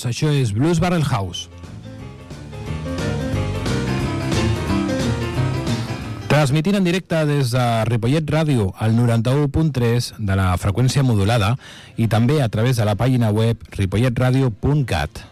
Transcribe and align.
Benvinguts. 0.00 0.06
Això 0.06 0.30
és 0.32 0.52
Blues 0.52 0.80
Barrel 0.80 1.04
House. 1.04 1.48
Transmitint 6.30 6.76
en 6.76 6.84
directe 6.84 7.24
des 7.26 7.50
de 7.50 7.64
Ripollet 7.88 8.24
Ràdio 8.24 8.72
al 8.78 8.94
91.3 8.94 10.14
de 10.18 10.36
la 10.36 10.56
freqüència 10.56 11.02
modulada 11.02 11.56
i 11.96 12.06
també 12.06 12.40
a 12.40 12.48
través 12.48 12.76
de 12.76 12.84
la 12.84 12.94
pàgina 12.94 13.30
web 13.30 13.58
ripolletradio.cat. 13.76 15.26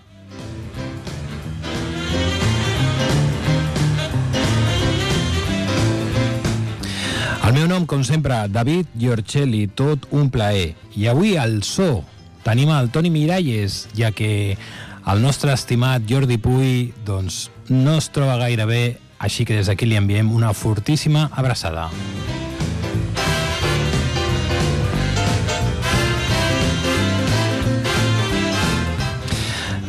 El 7.48 7.55
meu 7.55 7.65
nom, 7.66 7.87
com 7.88 8.02
sempre, 8.05 8.43
David 8.52 8.91
Giorcelli, 8.98 9.69
tot 9.73 10.05
un 10.10 10.29
plaer. 10.29 10.74
I 10.98 11.09
avui 11.09 11.38
al 11.41 11.62
so 11.62 12.02
tenim 12.48 12.70
el 12.73 12.87
Toni 12.88 13.11
Miralles, 13.12 13.91
ja 13.93 14.09
que 14.16 14.57
el 15.05 15.19
nostre 15.20 15.52
estimat 15.52 16.07
Jordi 16.09 16.38
Puy 16.41 16.95
doncs, 17.04 17.51
no 17.68 17.99
es 18.01 18.07
troba 18.09 18.38
gaire 18.41 18.65
bé, 18.65 18.85
així 19.21 19.45
que 19.45 19.59
des 19.59 19.68
d'aquí 19.68 19.85
li 19.85 19.99
enviem 20.01 20.30
una 20.32 20.54
fortíssima 20.57 21.26
abraçada. 21.37 21.91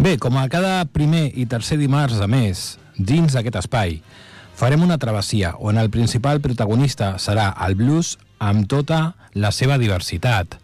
Bé, 0.03 0.17
com 0.19 0.35
a 0.35 0.49
cada 0.51 0.83
primer 0.91 1.29
i 1.39 1.45
tercer 1.47 1.77
dimarts 1.79 2.19
de 2.19 2.27
mes, 2.27 2.65
dins 2.97 3.37
d'aquest 3.37 3.61
espai, 3.61 4.01
farem 4.59 4.83
una 4.83 4.99
travessia 4.99 5.53
on 5.63 5.79
el 5.79 5.87
principal 5.95 6.43
protagonista 6.43 7.13
serà 7.23 7.53
el 7.63 7.79
blues 7.79 8.17
amb 8.39 8.67
tota 8.67 9.13
la 9.31 9.53
seva 9.55 9.79
diversitat. 9.79 10.59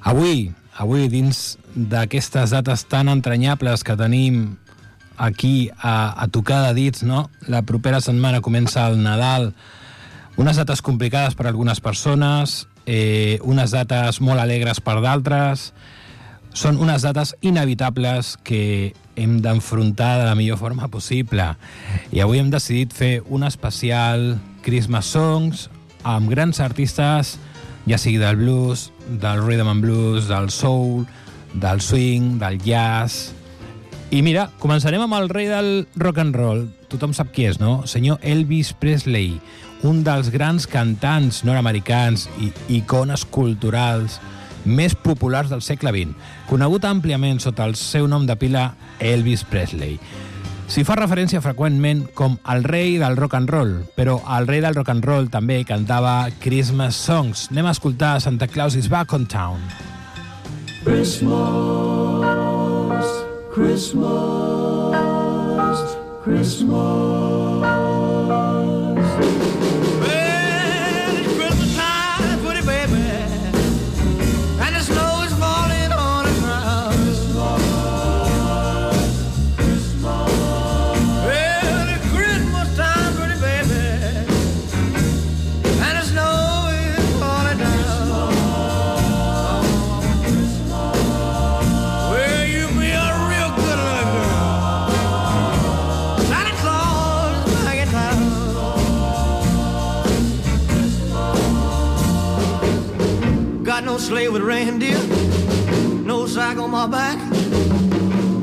Avui, 0.00 0.48
avui 0.80 1.10
dins 1.12 1.58
d'aquestes 1.76 2.54
dates 2.54 2.86
tan 2.88 3.12
entranyables 3.12 3.84
que 3.84 3.98
tenim 4.00 4.56
aquí 5.20 5.68
a, 5.76 6.16
a 6.16 6.26
tocar 6.32 6.62
de 6.64 6.72
dits, 6.78 7.04
no? 7.04 7.28
La 7.44 7.60
propera 7.68 8.00
setmana 8.00 8.40
comença 8.40 8.86
el 8.88 8.96
Nadal, 9.04 9.52
unes 10.40 10.56
dates 10.56 10.80
complicades 10.80 11.36
per 11.36 11.44
a 11.44 11.50
algunes 11.52 11.82
persones, 11.84 12.64
eh, 12.88 13.36
unes 13.44 13.76
dates 13.76 14.22
molt 14.24 14.40
alegres 14.40 14.80
per 14.80 14.96
d'altres, 15.04 15.74
són 16.56 16.80
unes 16.80 17.04
dates 17.04 17.34
inevitables 17.44 18.38
que 18.42 18.94
hem 19.20 19.36
d'enfrontar 19.44 20.16
de 20.22 20.24
la 20.30 20.34
millor 20.34 20.56
forma 20.58 20.88
possible. 20.88 21.44
I 22.10 22.24
avui 22.24 22.40
hem 22.40 22.48
decidit 22.50 22.96
fer 22.96 23.20
un 23.28 23.44
especial 23.44 24.40
Christmas 24.64 25.12
Songs 25.12 25.68
amb 26.08 26.32
grans 26.32 26.64
artistes, 26.64 27.36
ja 27.88 27.98
sigui 27.98 28.20
del 28.20 28.36
blues, 28.40 28.90
del 29.08 29.42
rhythm 29.44 29.70
and 29.72 29.84
blues, 29.84 30.28
del 30.28 30.50
soul, 30.50 31.06
del 31.54 31.80
swing, 31.80 32.38
del 32.42 32.60
jazz... 32.64 33.34
I 34.10 34.24
mira, 34.26 34.48
començarem 34.58 35.04
amb 35.04 35.14
el 35.14 35.28
rei 35.30 35.46
del 35.46 35.84
rock 35.94 36.18
and 36.18 36.34
roll. 36.34 36.64
Tothom 36.90 37.12
sap 37.14 37.28
qui 37.30 37.44
és, 37.46 37.60
no? 37.62 37.84
Senyor 37.86 38.18
Elvis 38.26 38.72
Presley, 38.74 39.36
un 39.86 40.00
dels 40.02 40.32
grans 40.34 40.66
cantants 40.66 41.44
nord-americans 41.46 42.26
i 42.42 42.50
icones 42.80 43.22
culturals 43.30 44.18
més 44.64 44.96
populars 44.98 45.52
del 45.54 45.62
segle 45.62 45.92
XX, 45.94 46.16
conegut 46.50 46.84
àmpliament 46.90 47.38
sota 47.38 47.68
el 47.70 47.76
seu 47.78 48.10
nom 48.10 48.26
de 48.26 48.34
pila 48.34 48.72
Elvis 48.98 49.46
Presley. 49.46 50.00
S'hi 50.70 50.84
fa 50.86 50.94
referència 50.94 51.40
freqüentment 51.42 52.04
com 52.14 52.36
el 52.52 52.60
rei 52.62 52.92
del 53.00 53.16
rock 53.18 53.34
and 53.34 53.50
roll, 53.50 53.72
però 53.96 54.20
el 54.36 54.46
rei 54.46 54.60
del 54.62 54.76
rock 54.76 54.92
and 54.92 55.02
roll 55.02 55.26
també 55.32 55.64
cantava 55.66 56.30
Christmas 56.44 56.94
songs. 56.94 57.48
Anem 57.50 57.66
a 57.66 57.72
escoltar 57.74 58.20
Santa 58.22 58.46
Claus 58.46 58.78
is 58.78 58.86
Back 58.86 59.10
on 59.18 59.26
Town. 59.26 59.58
Christmas, 60.84 61.34
Christmas, 63.50 64.94
Christmas. 66.22 67.29
Sleigh 104.10 104.28
with 104.28 104.42
reindeer, 104.42 104.98
no 106.04 106.26
sack 106.26 106.58
on 106.58 106.68
my 106.68 106.84
back. 106.84 107.16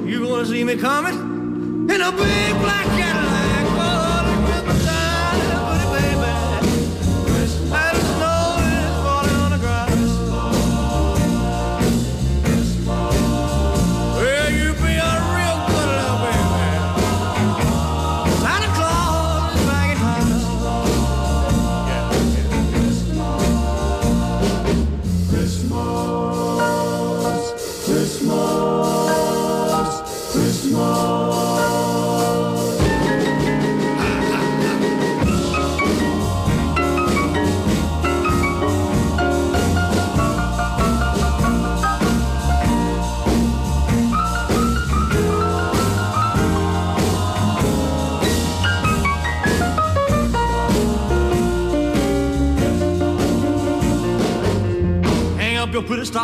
You 0.08 0.26
gonna 0.26 0.46
see 0.46 0.64
me 0.64 0.78
coming 0.78 1.90
in 1.90 2.02
a 2.02 2.12
big 2.14 2.54
black 2.62 2.86
Cadillac. 2.86 3.47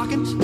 Stockings. 0.04 0.43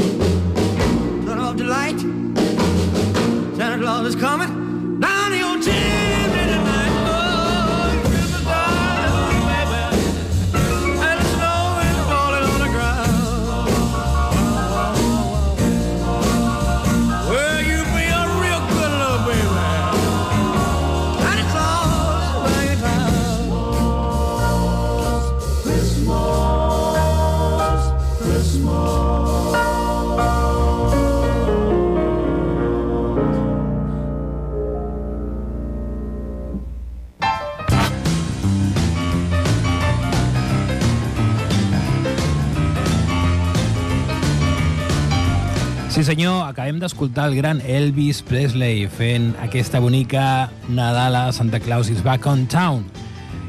Senyor, 46.20 46.50
acabem 46.52 46.82
d'escoltar 46.82 47.30
el 47.30 47.36
gran 47.38 47.62
Elvis 47.64 48.18
Presley 48.28 48.90
fent 48.92 49.30
aquesta 49.40 49.80
bonica 49.80 50.50
Nadala 50.68 51.30
Santa 51.32 51.62
Claus 51.64 51.88
is 51.88 52.02
back 52.04 52.28
on 52.28 52.42
town. 52.52 52.84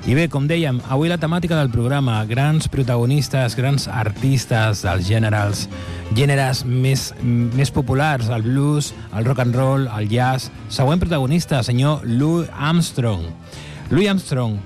I 0.07 0.15
bé, 0.15 0.29
com 0.31 0.47
dèiem, 0.47 0.79
avui 0.87 1.11
la 1.11 1.17
temàtica 1.19 1.59
del 1.59 1.73
programa, 1.75 2.21
grans 2.31 2.69
protagonistes, 2.71 3.57
grans 3.59 3.89
artistes 3.91 4.85
dels 4.87 5.03
gèneres, 5.09 5.65
gèneres 6.15 6.63
més, 6.63 7.09
més 7.27 7.75
populars, 7.75 8.31
el 8.31 8.47
blues, 8.47 8.93
el 9.19 9.27
rock 9.27 9.43
and 9.43 9.59
roll, 9.59 9.91
el 9.91 10.07
jazz. 10.07 10.53
Següent 10.71 11.03
protagonista, 11.03 11.65
senyor 11.67 12.07
Louis 12.07 12.47
Armstrong. 12.55 13.27
Louis 13.91 14.07
Armstrong, 14.15 14.61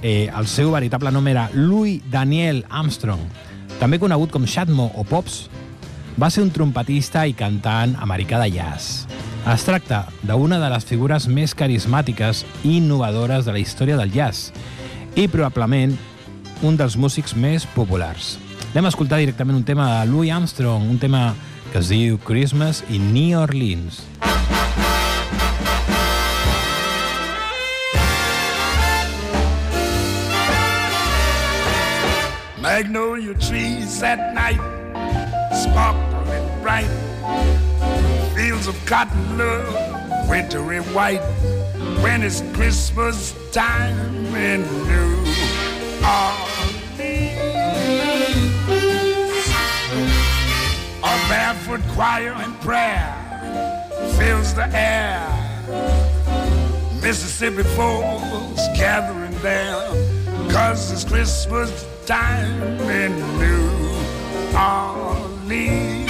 eh, 0.00 0.30
el 0.32 0.48
seu 0.48 0.72
veritable 0.72 1.12
nom 1.12 1.28
era 1.28 1.50
Louis 1.52 2.00
Daniel 2.08 2.64
Armstrong, 2.70 3.28
també 3.80 4.00
conegut 4.00 4.32
com 4.32 4.48
Shatmo 4.48 4.90
o 4.96 5.04
Pops, 5.04 5.50
va 6.20 6.28
ser 6.28 6.42
un 6.44 6.50
trompetista 6.52 7.22
i 7.24 7.32
cantant 7.32 7.94
americà 8.04 8.36
de 8.42 8.50
jazz. 8.52 9.06
Es 9.48 9.62
tracta 9.64 10.02
d'una 10.20 10.58
de 10.60 10.68
les 10.68 10.84
figures 10.84 11.26
més 11.32 11.54
carismàtiques 11.56 12.42
i 12.60 12.76
innovadores 12.76 13.46
de 13.46 13.54
la 13.56 13.62
història 13.62 13.96
del 13.96 14.12
jazz 14.12 14.50
i 15.16 15.24
probablement 15.32 15.96
un 16.60 16.76
dels 16.76 16.98
músics 17.00 17.32
més 17.32 17.64
populars. 17.72 18.34
Anem 18.74 18.90
a 18.90 18.92
escoltar 18.92 19.18
directament 19.22 19.56
un 19.56 19.64
tema 19.64 19.86
de 19.94 20.10
Louis 20.10 20.30
Armstrong, 20.30 20.90
un 20.90 20.98
tema 21.00 21.32
que 21.72 21.80
es 21.80 21.88
diu 21.88 22.20
Christmas 22.26 22.84
in 22.90 23.14
New 23.14 23.40
Orleans. 23.40 24.04
Magnolia 32.60 33.32
trees 33.40 34.02
at 34.04 34.34
night 34.34 34.60
sparkle 35.60 36.00
and 36.02 36.09
bright. 36.70 38.32
Fields 38.36 38.68
of 38.68 38.76
cotton 38.86 39.38
love, 39.38 40.28
wintry 40.28 40.78
white. 40.94 41.22
When 42.02 42.22
it's 42.22 42.42
Christmas 42.52 43.34
time 43.50 44.26
in 44.50 44.60
New 44.90 45.10
Orleans, 46.06 47.08
a 51.02 51.14
barefoot 51.28 51.82
choir 51.94 52.34
and 52.44 52.54
prayer 52.60 53.10
fills 54.18 54.54
the 54.54 54.68
air. 54.72 55.26
Mississippi 57.02 57.64
folks 57.74 58.62
gathering 58.76 59.36
there, 59.42 59.88
cause 60.52 60.92
it's 60.92 61.04
Christmas 61.04 61.84
time 62.06 62.62
in 63.00 63.12
New 63.38 63.70
Orleans. 64.56 66.09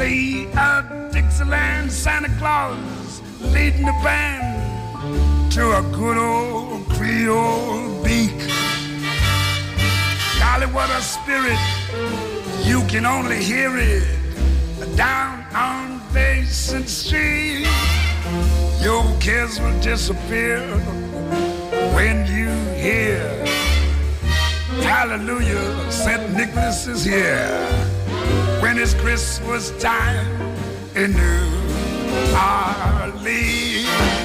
See 0.00 0.46
a 0.56 1.10
Dixieland 1.12 1.92
Santa 1.92 2.30
Claus 2.38 3.20
leading 3.54 3.84
the 3.84 3.98
band 4.02 5.52
to 5.52 5.62
a 5.80 5.82
good 5.92 6.16
old 6.16 6.88
Creole 6.88 8.02
beak. 8.02 8.38
Golly, 10.40 10.68
what 10.72 10.88
a 10.88 11.02
spirit! 11.02 11.60
You 12.64 12.80
can 12.92 13.04
only 13.04 13.44
hear 13.44 13.76
it 13.76 14.96
down 14.96 15.44
on 15.54 16.00
Basin 16.14 16.86
Street. 16.86 17.68
Your 18.80 19.04
cares 19.20 19.60
will 19.60 19.78
disappear 19.82 20.60
when 21.94 22.16
you 22.36 22.48
hear 22.86 23.20
Hallelujah, 24.82 25.90
St. 25.90 26.32
Nicholas 26.32 26.86
is 26.86 27.04
here. 27.04 27.89
When 28.60 28.78
it's 28.78 28.94
Christmas 28.94 29.70
time 29.82 30.26
in 30.94 31.12
New 31.12 31.50
Orleans. 32.34 34.19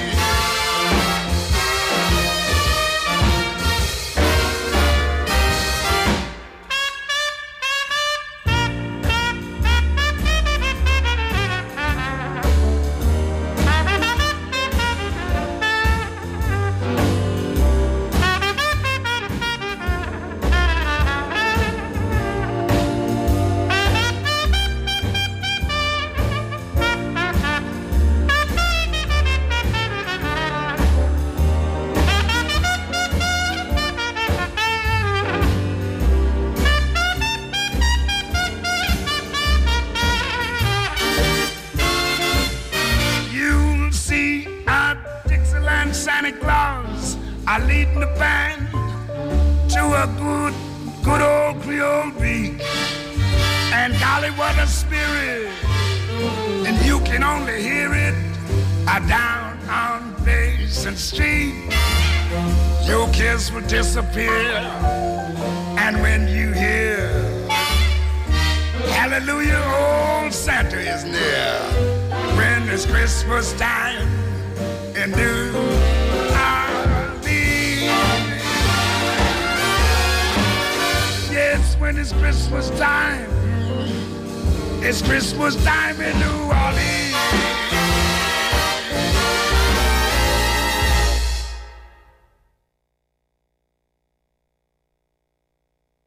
New 86.14 86.38
Orleans. 86.54 87.16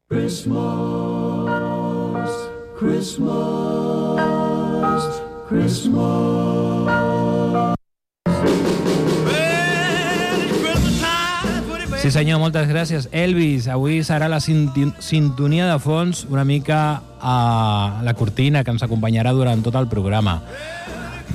Christmas, 0.09 1.49
Christmas, 2.77 3.41
Christmas. 5.47 6.78
Sí 11.99 12.13
senyor, 12.15 12.39
moltes 12.39 12.69
gràcies. 12.71 13.09
Elvis, 13.11 13.65
avui 13.67 13.97
serà 14.07 14.29
la 14.31 14.37
sintonia 14.39 15.65
de 15.67 15.79
fons 15.83 16.21
una 16.31 16.45
mica 16.47 17.01
a 17.19 17.99
la 18.07 18.13
cortina 18.15 18.61
que 18.63 18.71
ens 18.71 18.85
acompanyarà 18.85 19.33
durant 19.35 19.59
tot 19.65 19.75
el 19.75 19.89
programa. 19.91 20.37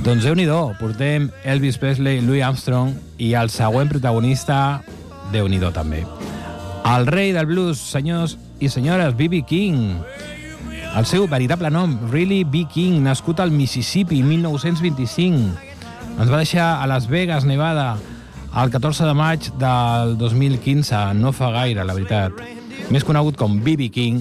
Doncs 0.06 0.24
déu 0.24 0.32
nhi 0.34 0.46
portem 0.80 1.28
Elvis 1.44 1.76
Presley, 1.76 2.22
Louis 2.24 2.40
Armstrong 2.42 2.94
i 3.18 3.34
el 3.34 3.50
següent 3.52 3.92
protagonista, 3.92 4.80
déu 5.32 5.48
nhi 5.48 5.60
també. 5.68 6.06
El 6.88 7.06
rei 7.12 7.34
del 7.34 7.44
blues, 7.44 7.76
senyors 7.78 8.38
i 8.58 8.70
senyores, 8.70 9.14
B.B. 9.14 9.44
King. 9.44 10.00
El 10.96 11.04
seu 11.04 11.28
veritable 11.28 11.68
nom, 11.68 11.98
Really 12.10 12.42
B. 12.44 12.64
King, 12.72 13.02
nascut 13.04 13.38
al 13.38 13.50
Mississippi 13.50 14.22
1925. 14.22 15.60
Ens 16.18 16.30
va 16.30 16.40
deixar 16.40 16.80
a 16.80 16.86
Las 16.86 17.06
Vegas, 17.06 17.44
Nevada, 17.44 17.98
el 18.62 18.70
14 18.70 19.04
de 19.04 19.14
maig 19.18 19.50
del 19.58 20.16
2015, 20.18 21.14
no 21.18 21.32
fa 21.34 21.50
gaire, 21.50 21.82
la 21.84 21.94
veritat. 21.96 22.38
Més 22.94 23.02
conegut 23.06 23.38
com 23.40 23.56
B.B. 23.64 23.88
King, 23.90 24.20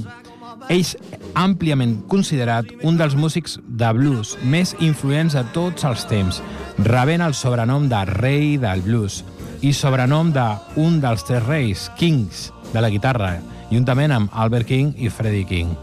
és 0.74 0.96
àmpliament 1.38 2.00
considerat 2.10 2.70
un 2.88 2.98
dels 2.98 3.14
músics 3.20 3.60
de 3.68 3.90
blues 3.94 4.34
més 4.42 4.74
influents 4.80 5.36
de 5.38 5.44
tots 5.54 5.86
els 5.86 6.06
temps, 6.10 6.42
rebent 6.88 7.22
el 7.26 7.36
sobrenom 7.38 7.90
de 7.92 8.04
rei 8.10 8.56
del 8.62 8.82
blues 8.86 9.22
i 9.62 9.74
sobrenom 9.76 10.32
de 10.34 10.46
un 10.82 11.00
dels 11.04 11.26
tres 11.28 11.46
reis, 11.46 11.90
Kings, 12.00 12.50
de 12.74 12.82
la 12.82 12.90
guitarra, 12.90 13.36
juntament 13.70 14.16
amb 14.16 14.34
Albert 14.34 14.68
King 14.68 14.96
i 14.98 15.12
Freddie 15.14 15.46
King. 15.46 15.78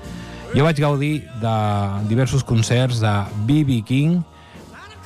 Jo 0.57 0.66
vaig 0.66 0.80
gaudir 0.83 1.14
de 1.38 1.54
diversos 2.11 2.42
concerts 2.42 2.99
de 2.99 3.14
B.B. 3.47 3.83
King 3.87 4.19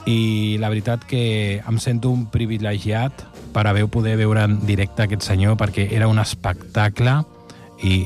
i 0.09 0.57
la 0.61 0.71
veritat 0.73 1.05
que 1.09 1.61
em 1.61 1.79
sento 1.81 2.11
un 2.13 2.27
privilegiat 2.33 3.25
per 3.55 3.69
haver 3.71 3.87
poder 3.89 4.17
veure 4.19 4.45
en 4.45 4.59
directe 4.67 5.07
aquest 5.07 5.25
senyor 5.25 5.57
perquè 5.61 5.87
era 5.95 6.11
un 6.11 6.19
espectacle 6.19 7.21
i 7.87 8.05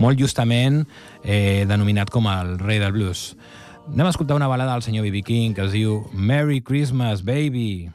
molt 0.00 0.18
justament 0.20 0.82
eh, 1.22 1.64
denominat 1.68 2.10
com 2.12 2.28
el 2.32 2.56
rei 2.58 2.80
del 2.82 2.96
blues. 2.96 3.34
Anem 3.86 4.08
a 4.08 4.10
escoltar 4.10 4.36
una 4.36 4.48
balada 4.50 4.74
del 4.74 4.82
senyor 4.82 5.06
B.B. 5.06 5.22
King 5.22 5.54
que 5.54 5.66
es 5.68 5.76
diu 5.76 6.02
Merry 6.12 6.60
Christmas, 6.60 7.22
baby. 7.24 7.90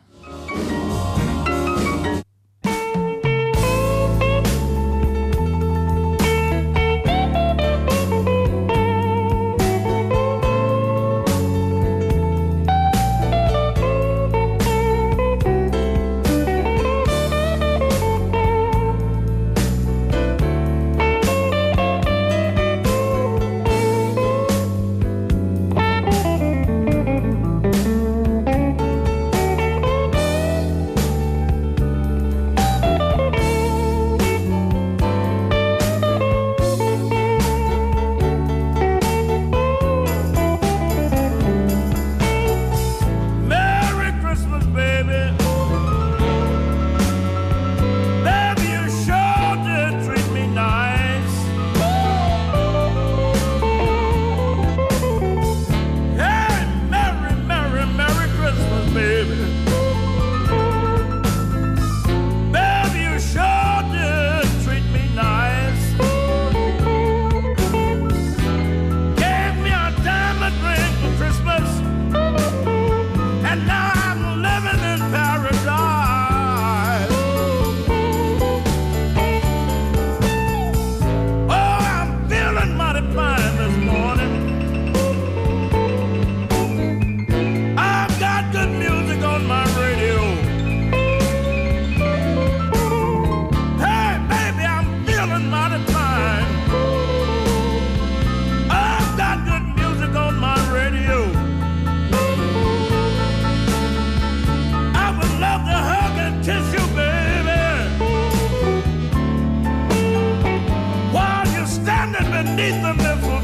standing 111.68 112.32
beneath 112.32 112.82
the 112.82 112.94
mistletoe. 112.94 113.41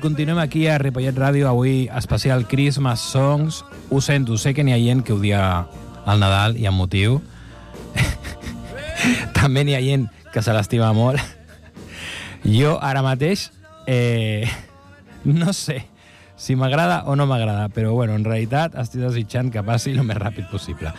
Continuem 0.00 0.38
aquí 0.40 0.66
a 0.66 0.78
Ripollet 0.80 1.16
Ràdio, 1.16 1.46
avui 1.48 1.88
especial 1.96 2.46
Christmas 2.48 3.00
Songs. 3.00 3.64
Ho 3.90 4.00
sento, 4.00 4.38
sé 4.38 4.54
que 4.54 4.64
n'hi 4.64 4.72
ha 4.72 4.80
gent 4.80 5.04
que 5.04 5.12
odia 5.12 5.66
el 6.08 6.20
Nadal 6.20 6.56
i 6.56 6.66
amb 6.66 6.80
motiu. 6.80 7.20
També 9.38 9.64
n'hi 9.64 9.76
ha 9.76 9.82
gent 9.84 10.08
que 10.32 10.42
se 10.42 10.54
l'estima 10.56 10.90
molt. 10.96 11.20
Jo 12.44 12.78
ara 12.80 13.04
mateix 13.04 13.50
eh, 13.86 14.48
no 15.28 15.52
sé 15.52 15.82
si 16.40 16.56
m'agrada 16.56 17.04
o 17.04 17.16
no 17.16 17.28
m'agrada, 17.28 17.68
però 17.68 17.92
bueno, 17.92 18.16
en 18.16 18.24
realitat 18.24 18.74
estic 18.80 19.04
desitjant 19.04 19.52
que 19.52 19.62
passi 19.62 19.92
el 19.92 20.02
més 20.08 20.16
ràpid 20.16 20.48
possible. 20.48 20.94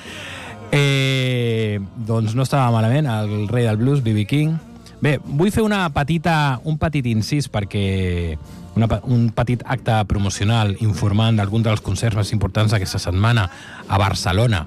Eh, 0.71 1.81
doncs 1.97 2.37
no 2.37 2.45
estava 2.45 2.69
malament, 2.71 3.09
el 3.09 3.49
rei 3.49 3.65
del 3.65 3.81
blues, 3.81 4.05
B.B. 4.05 4.27
King. 4.29 4.59
Bé, 5.01 5.17
vull 5.25 5.49
fer 5.49 5.65
una 5.65 5.87
petita, 5.89 6.59
un 6.69 6.77
petit 6.77 7.07
incís 7.09 7.49
perquè 7.49 8.37
una, 8.75 8.87
un 9.03 9.29
petit 9.35 9.63
acte 9.65 9.97
promocional 10.07 10.75
informant 10.79 11.37
d'algun 11.39 11.63
dels 11.65 11.83
concerts 11.83 12.17
més 12.17 12.31
importants 12.35 12.71
d'aquesta 12.71 13.01
setmana 13.01 13.49
a 13.87 13.99
Barcelona. 13.99 14.65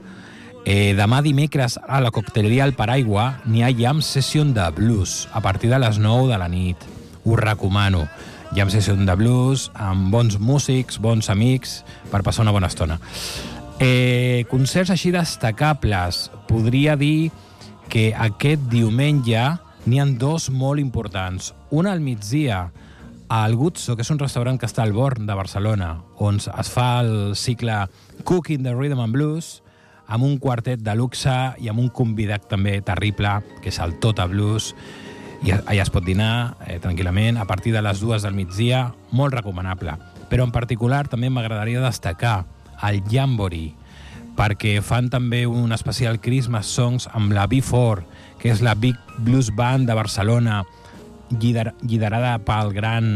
Eh, 0.64 0.94
demà 0.96 1.20
dimecres 1.20 1.76
a 1.76 2.00
la 2.00 2.10
cocteleria 2.10 2.64
El 2.64 2.72
Paraigua 2.72 3.34
n'hi 3.44 3.64
ha 3.64 3.72
jam 3.76 4.00
session 4.00 4.54
de 4.56 4.64
blues 4.72 5.28
a 5.32 5.42
partir 5.44 5.68
de 5.70 5.78
les 5.78 5.98
9 6.00 6.30
de 6.32 6.38
la 6.40 6.48
nit. 6.48 6.76
Us 7.24 7.40
recomano. 7.40 8.06
Jam 8.54 8.70
session 8.70 9.04
de 9.04 9.14
blues 9.18 9.70
amb 9.74 10.12
bons 10.12 10.38
músics, 10.38 11.00
bons 11.02 11.28
amics, 11.28 11.82
per 12.12 12.22
passar 12.22 12.44
una 12.44 12.52
bona 12.54 12.68
estona. 12.70 13.00
Eh, 13.82 14.46
concerts 14.48 14.92
així 14.94 15.10
destacables. 15.10 16.30
Podria 16.48 16.94
dir 16.96 17.32
que 17.90 18.12
aquest 18.16 18.62
diumenge 18.70 19.42
n'hi 19.84 20.00
han 20.00 20.16
dos 20.18 20.48
molt 20.50 20.80
importants. 20.80 21.52
Un 21.70 21.88
al 21.90 22.00
migdia, 22.00 22.70
al 23.28 23.56
Guzzo, 23.56 23.96
que 23.96 24.04
és 24.04 24.10
un 24.12 24.18
restaurant 24.20 24.58
que 24.60 24.68
està 24.68 24.82
al 24.84 24.92
Born 24.92 25.26
de 25.26 25.34
Barcelona, 25.34 25.96
on 26.20 26.40
es 26.40 26.70
fa 26.70 27.00
el 27.02 27.34
cicle 27.36 27.84
Cooking 28.24 28.64
the 28.64 28.74
Rhythm 28.74 29.00
and 29.00 29.16
Blues, 29.16 29.62
amb 30.06 30.24
un 30.24 30.36
quartet 30.38 30.82
de 30.84 30.94
luxe 30.94 31.34
i 31.60 31.70
amb 31.72 31.80
un 31.80 31.88
convidat 31.88 32.48
també 32.50 32.80
terrible, 32.84 33.38
que 33.62 33.72
és 33.72 33.80
el 33.80 33.96
Tota 34.00 34.26
Blues, 34.28 34.74
i 35.44 35.52
allà 35.52 35.82
es 35.82 35.92
pot 35.92 36.04
dinar 36.04 36.56
eh, 36.66 36.78
tranquil·lament 36.80 37.36
a 37.40 37.44
partir 37.48 37.72
de 37.74 37.82
les 37.84 38.00
dues 38.00 38.24
del 38.24 38.36
migdia, 38.36 38.86
molt 39.12 39.34
recomanable. 39.36 39.96
Però 40.30 40.44
en 40.44 40.52
particular 40.52 41.04
també 41.08 41.28
m'agradaria 41.28 41.82
destacar 41.84 42.44
el 42.84 43.02
Jamboree, 43.10 43.74
perquè 44.34 44.78
fan 44.82 45.10
també 45.12 45.44
un 45.46 45.72
especial 45.72 46.20
Christmas 46.20 46.66
Songs 46.66 47.08
amb 47.12 47.32
la 47.36 47.46
B4, 47.48 48.04
que 48.40 48.50
és 48.52 48.64
la 48.64 48.74
Big 48.74 48.96
Blues 49.18 49.52
Band 49.54 49.88
de 49.88 49.96
Barcelona, 49.96 50.62
lider 51.30 51.72
liderada 51.82 52.36
pel 52.44 52.72
gran 52.74 53.08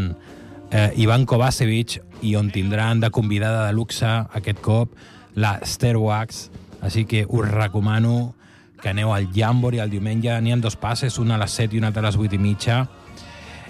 eh, 0.70 0.92
Ivan 0.96 1.26
Kovacevic 1.26 1.98
i 2.22 2.34
on 2.36 2.50
tindran 2.50 3.00
de 3.00 3.10
convidada 3.10 3.66
de 3.66 3.76
luxe 3.76 4.08
aquest 4.08 4.60
cop 4.64 4.94
la 5.38 5.58
Stairwax, 5.62 6.48
així 6.82 7.04
que 7.06 7.24
us 7.28 7.46
recomano 7.48 8.34
que 8.82 8.90
aneu 8.90 9.12
al 9.14 9.28
Jamboree 9.34 9.82
el 9.82 9.90
diumenge, 9.90 10.34
n'hi 10.42 10.52
ha 10.52 10.56
dos 10.62 10.76
passes, 10.78 11.18
una 11.18 11.36
a 11.36 11.42
les 11.42 11.54
7 11.54 11.76
i 11.76 11.80
una 11.82 11.92
a 11.94 12.02
les 12.02 12.16
8 12.16 12.34
i 12.34 12.38
mitja. 12.38 12.86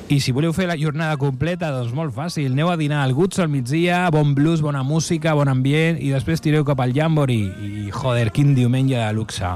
I 0.09 0.21
si 0.25 0.33
voleu 0.33 0.55
fer 0.57 0.65
la 0.69 0.77
jornada 0.81 1.19
completa, 1.21 1.69
doncs 1.73 1.93
molt 1.93 2.15
fàcil. 2.17 2.55
Aneu 2.55 2.71
a 2.73 2.79
dinar 2.81 3.03
al 3.05 3.13
Guts 3.13 3.43
al 3.45 3.51
migdia, 3.53 4.07
bon 4.13 4.33
blues, 4.35 4.63
bona 4.65 4.81
música, 4.83 5.35
bon 5.37 5.49
ambient, 5.53 5.99
i 6.01 6.13
després 6.15 6.41
tireu 6.41 6.65
cap 6.65 6.81
al 6.81 6.95
Jamboree. 6.97 7.51
I, 7.61 7.91
joder, 7.93 8.31
quin 8.33 8.55
diumenge 8.57 8.97
de 8.97 9.13
luxe. 9.13 9.51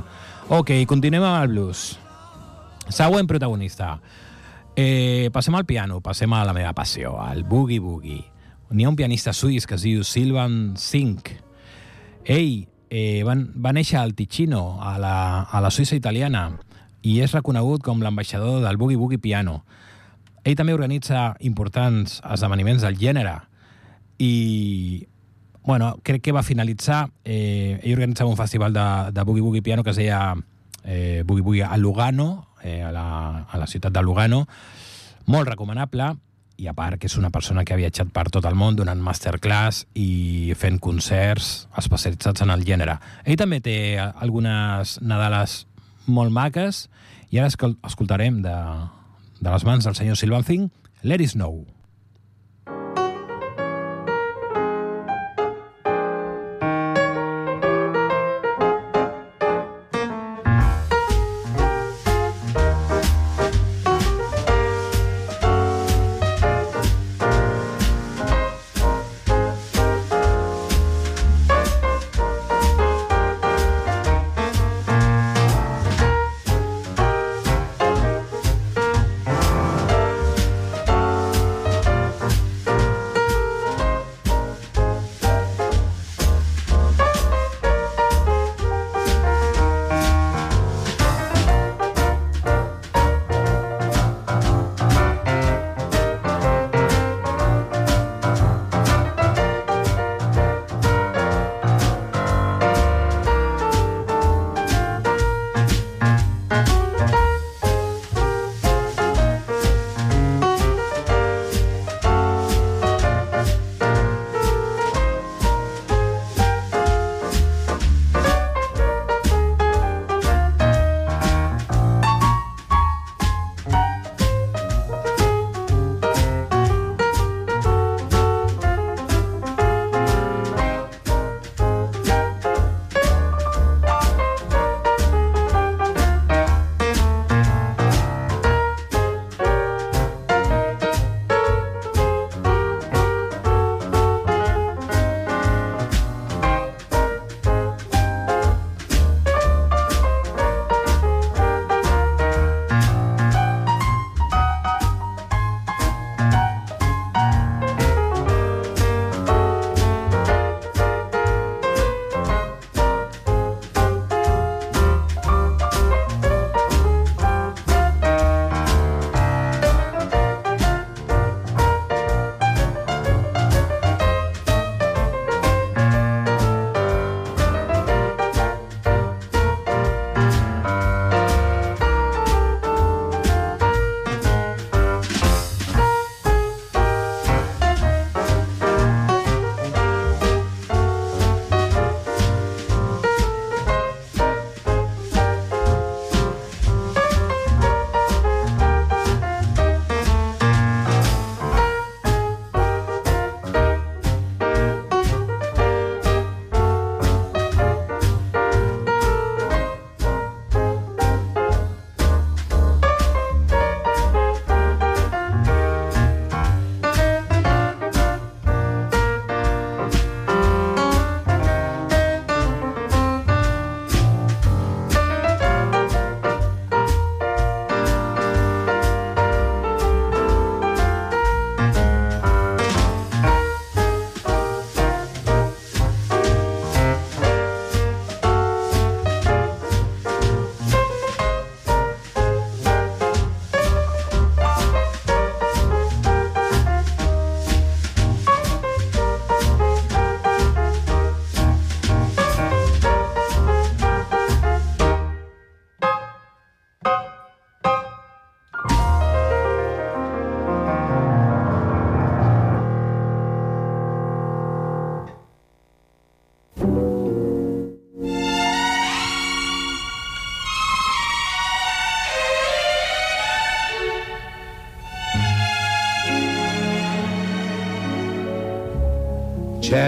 Ok, 0.53 0.75
continuem 0.89 1.25
amb 1.25 1.39
el 1.41 1.55
blues. 1.55 1.87
Següent 2.93 3.29
protagonista. 3.31 3.95
Eh, 4.75 5.29
passem 5.33 5.55
al 5.55 5.67
piano, 5.67 6.01
passem 6.01 6.33
a 6.33 6.45
la 6.49 6.55
meva 6.57 6.73
passió, 6.73 7.19
al 7.21 7.45
boogie 7.45 7.81
boogie. 7.81 8.25
N'hi 8.73 8.87
ha 8.87 8.89
un 8.89 8.97
pianista 8.97 9.35
suís 9.37 9.67
que 9.69 9.77
es 9.77 9.85
diu 9.85 10.05
Silvan 10.05 10.79
Sink. 10.81 11.29
Ell 12.25 12.69
eh, 12.89 13.21
van, 13.29 13.51
va 13.53 13.75
néixer 13.77 13.99
al 14.01 14.15
Ticino, 14.17 14.81
a 14.81 14.97
la, 15.03 15.17
a 15.45 15.61
la 15.61 15.71
Suïssa 15.71 15.99
italiana, 15.99 16.47
i 17.05 17.19
és 17.21 17.35
reconegut 17.37 17.85
com 17.85 18.01
l'ambaixador 18.01 18.63
del 18.65 18.81
boogie 18.81 18.97
boogie 18.97 19.21
piano. 19.21 19.61
Ell 20.43 20.57
també 20.57 20.73
organitza 20.73 21.35
importants 21.45 22.23
esdeveniments 22.25 22.87
del 22.87 22.97
gènere 22.97 23.43
i 24.19 25.07
bueno, 25.65 25.99
crec 26.03 26.23
que 26.25 26.33
va 26.35 26.43
finalitzar 26.43 27.05
eh, 27.25 27.79
ell 27.83 27.93
organitzava 27.95 28.31
un 28.31 28.41
festival 28.41 28.73
de, 28.75 28.87
de 29.13 29.25
boogie 29.29 29.45
boogie 29.45 29.63
piano 29.63 29.85
que 29.85 29.93
es 29.93 30.01
deia 30.01 30.33
eh, 30.83 31.23
boogie 31.27 31.45
boogie 31.45 31.69
a 31.69 31.77
Lugano 31.77 32.49
eh, 32.65 32.83
a, 32.83 32.93
la, 32.95 33.07
a 33.51 33.59
la 33.59 33.67
ciutat 33.67 33.93
de 33.93 34.03
Lugano 34.03 34.47
molt 35.27 35.49
recomanable 35.49 36.13
i 36.63 36.69
a 36.69 36.75
part 36.77 37.01
que 37.01 37.09
és 37.09 37.17
una 37.19 37.31
persona 37.35 37.65
que 37.65 37.75
ha 37.75 37.81
viatjat 37.81 38.13
per 38.15 38.29
tot 38.31 38.47
el 38.47 38.57
món 38.59 38.77
donant 38.79 39.01
masterclass 39.03 39.87
i 39.99 40.53
fent 40.59 40.79
concerts 40.83 41.67
especialitzats 41.81 42.45
en 42.45 42.53
el 42.55 42.65
gènere. 42.67 42.99
Ell 43.25 43.41
també 43.41 43.61
té 43.65 43.77
algunes 43.99 44.99
Nadales 45.03 45.63
molt 46.07 46.35
maques 46.35 46.87
i 47.31 47.41
ara 47.41 47.51
escol 47.51 47.79
escoltarem 47.87 48.43
de, 48.45 48.57
de 49.41 49.49
les 49.51 49.67
mans 49.67 49.89
del 49.89 49.99
senyor 49.99 50.19
Silvan 50.21 50.47
Thing 50.47 50.69
Let 51.03 51.25
It 51.25 51.35
Snow. 51.35 51.65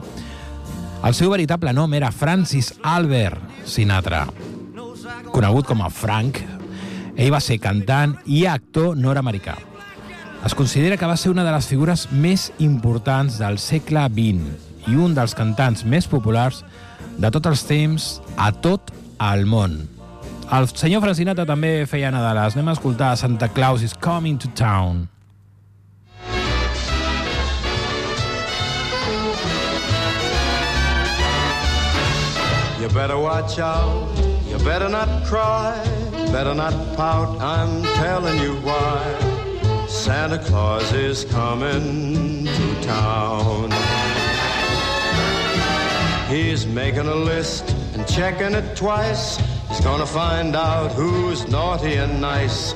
El 1.05 1.15
seu 1.15 1.31
veritable 1.33 1.73
nom 1.73 1.93
era 1.95 2.11
Francis 2.13 2.73
Albert 2.83 3.65
Sinatra, 3.69 4.27
conegut 5.33 5.69
com 5.69 5.85
a 5.85 5.91
Frank. 5.93 6.41
Ell 7.19 7.33
va 7.35 7.41
ser 7.43 7.59
cantant 7.63 8.17
i 8.27 8.45
actor 8.47 8.97
nord-americà. 8.97 9.57
Es 10.45 10.55
considera 10.55 10.97
que 10.97 11.07
va 11.07 11.17
ser 11.17 11.33
una 11.33 11.43
de 11.45 11.51
les 11.53 11.67
figures 11.67 12.07
més 12.13 12.53
importants 12.63 13.41
del 13.43 13.59
segle 13.59 14.05
XX 14.07 14.87
i 14.89 14.95
un 14.95 15.15
dels 15.15 15.35
cantants 15.35 15.83
més 15.85 16.07
populars 16.07 16.63
de 17.19 17.31
tots 17.35 17.51
els 17.51 17.65
temps 17.67 18.07
a 18.39 18.53
tot 18.55 18.93
el 19.19 19.45
món. 19.51 19.81
El 20.55 20.69
senyor 20.71 21.03
Francinata 21.03 21.45
també 21.45 21.85
feia 21.91 22.13
Nadales. 22.15 22.55
Anem 22.57 22.71
a 22.71 22.77
escoltar 22.79 23.17
Santa 23.19 23.51
Claus 23.53 23.83
is 23.83 23.93
Coming 23.93 24.39
to 24.39 24.49
Town. 24.55 25.09
You 32.81 32.89
better 32.95 33.19
watch 33.19 33.59
out, 33.59 34.09
you 34.49 34.57
better 34.65 34.89
not 34.89 35.09
cry, 35.27 35.75
better 36.33 36.55
not 36.55 36.73
pout, 36.97 37.37
I'm 37.43 37.83
telling 37.99 38.39
you 38.41 38.55
why. 38.63 39.38
Santa 39.99 40.39
Claus 40.39 40.93
is 40.93 41.25
coming 41.25 42.47
to 42.47 42.83
town. 42.83 43.69
He's 46.31 46.67
making 46.67 47.09
a 47.09 47.15
list 47.15 47.69
and 47.95 48.07
checking 48.07 48.55
it 48.55 48.77
twice. 48.77 49.39
He's 49.69 49.81
gonna 49.81 50.07
find 50.07 50.55
out 50.55 50.93
who's 50.93 51.49
naughty 51.49 51.95
and 51.97 52.21
nice. 52.21 52.73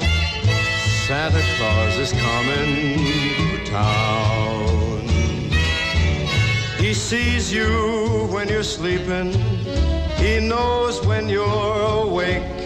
Santa 1.07 1.41
Claus 1.57 1.97
is 1.99 2.13
coming 2.13 2.99
to 3.37 3.65
town. 3.71 5.09
He 6.79 6.93
sees 6.93 7.53
you 7.53 8.27
when 8.33 8.49
you're 8.49 8.65
sleeping. 8.65 9.33
He 10.17 10.41
knows 10.41 11.01
when 11.07 11.29
you're 11.29 12.03
awake. 12.03 12.62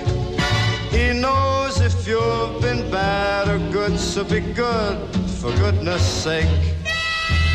So 4.16 4.24
be 4.24 4.40
good 4.40 4.96
for 5.40 5.54
goodness 5.58 6.00
sake. 6.00 6.74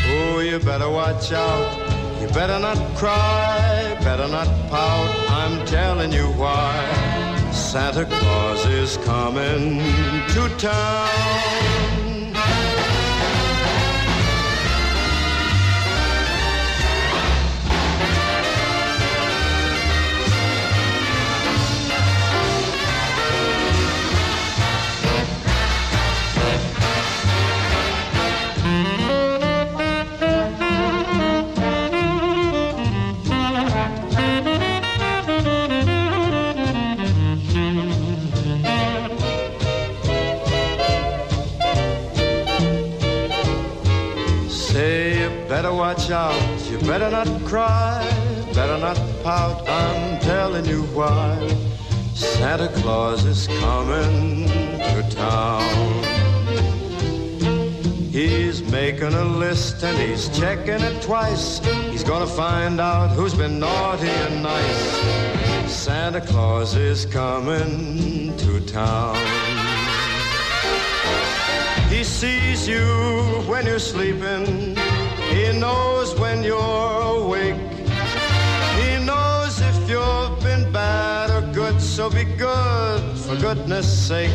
Oh, 0.06 0.38
you 0.38 0.60
better 0.60 0.88
watch 0.88 1.32
out. 1.32 2.20
You 2.20 2.28
better 2.28 2.60
not 2.60 2.78
cry, 2.96 3.98
better 4.00 4.28
not 4.28 4.46
pout. 4.70 5.10
I'm 5.28 5.66
telling 5.66 6.12
you 6.12 6.26
why. 6.42 6.78
Santa 7.50 8.04
Claus 8.04 8.64
is 8.66 8.96
coming 8.98 9.80
to 10.34 10.48
town. 10.56 12.11
Watch 45.82 46.12
out, 46.12 46.70
you 46.70 46.78
better 46.86 47.10
not 47.10 47.26
cry, 47.44 48.06
better 48.54 48.78
not 48.78 48.96
pout, 49.24 49.68
I'm 49.68 50.20
telling 50.20 50.64
you 50.64 50.82
why. 50.98 51.36
Santa 52.14 52.68
Claus 52.68 53.24
is 53.24 53.48
coming 53.64 54.46
to 54.46 55.00
town. 55.10 56.04
He's 58.12 58.62
making 58.70 59.12
a 59.12 59.24
list 59.24 59.82
and 59.82 59.98
he's 59.98 60.28
checking 60.38 60.80
it 60.88 61.02
twice. 61.02 61.58
He's 61.90 62.04
gonna 62.04 62.28
find 62.28 62.80
out 62.80 63.10
who's 63.16 63.34
been 63.34 63.58
naughty 63.58 64.14
and 64.26 64.40
nice. 64.40 64.84
Santa 65.66 66.20
Claus 66.20 66.76
is 66.76 67.06
coming 67.06 68.36
to 68.36 68.60
town. 68.60 69.16
He 71.88 72.04
sees 72.04 72.68
you 72.68 72.86
when 73.50 73.66
you're 73.66 73.80
sleeping. 73.80 74.76
He 75.42 75.50
knows 75.58 76.14
when 76.20 76.44
you're 76.44 77.02
awake. 77.18 77.56
He 78.80 79.04
knows 79.04 79.60
if 79.60 79.76
you've 79.90 80.40
been 80.40 80.70
bad 80.72 81.30
or 81.30 81.42
good, 81.52 81.80
so 81.80 82.08
be 82.08 82.22
good 82.22 83.18
for 83.18 83.34
goodness 83.36 83.86
sake. 84.08 84.30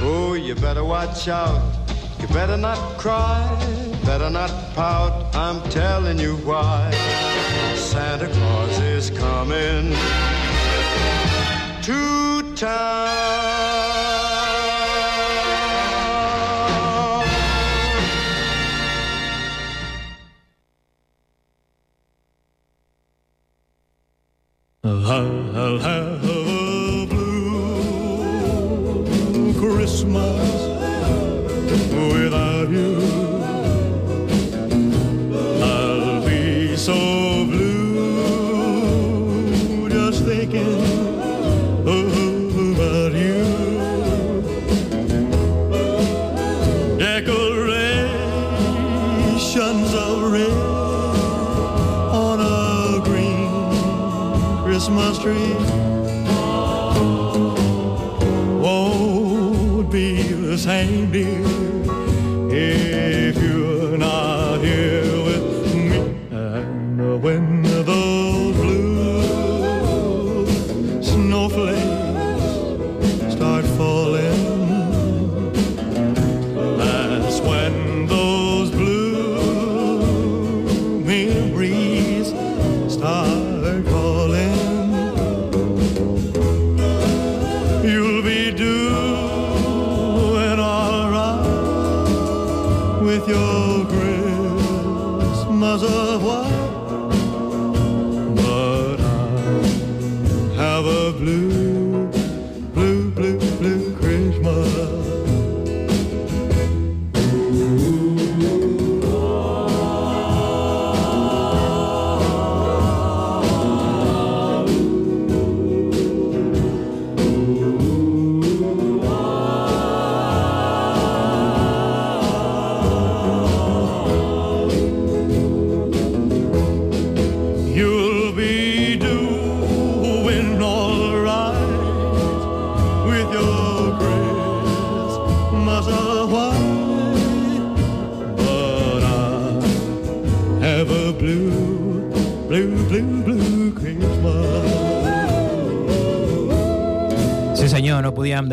Oh, 0.00 0.34
you 0.34 0.54
better 0.54 0.84
watch 0.84 1.26
out. 1.26 1.60
You 2.20 2.28
better 2.28 2.56
not 2.56 2.78
cry, 2.96 3.42
better 4.04 4.30
not 4.30 4.52
pout. 4.76 5.34
I'm 5.34 5.68
telling 5.68 6.20
you 6.20 6.36
why. 6.48 6.92
Santa 7.74 8.28
Claus 8.28 8.78
is 8.78 9.10
coming 9.10 9.92
to 11.82 12.54
town. 12.54 13.07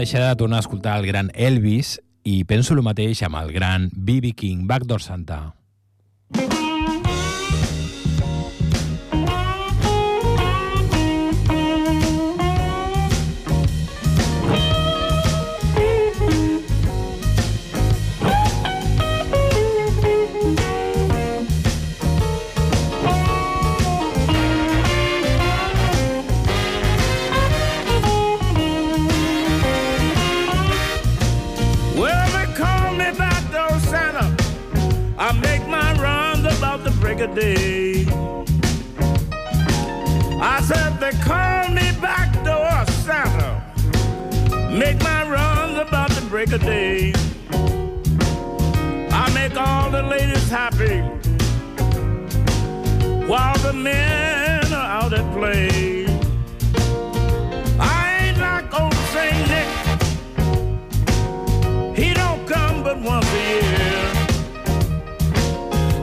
No 0.05 0.11
podíem 0.11 0.21
deixar 0.21 0.29
de 0.29 0.35
tornar 0.35 0.57
a 0.57 0.59
escoltar 0.59 0.99
el 0.99 1.07
gran 1.07 1.31
Elvis 1.33 1.99
i 2.23 2.43
penso 2.45 2.75
el 2.75 2.83
mateix 2.85 3.23
amb 3.25 3.39
el 3.41 3.51
gran 3.51 3.89
B.B. 3.91 4.35
King, 4.37 4.67
Backdoor 4.67 5.01
Santa. 5.01 5.55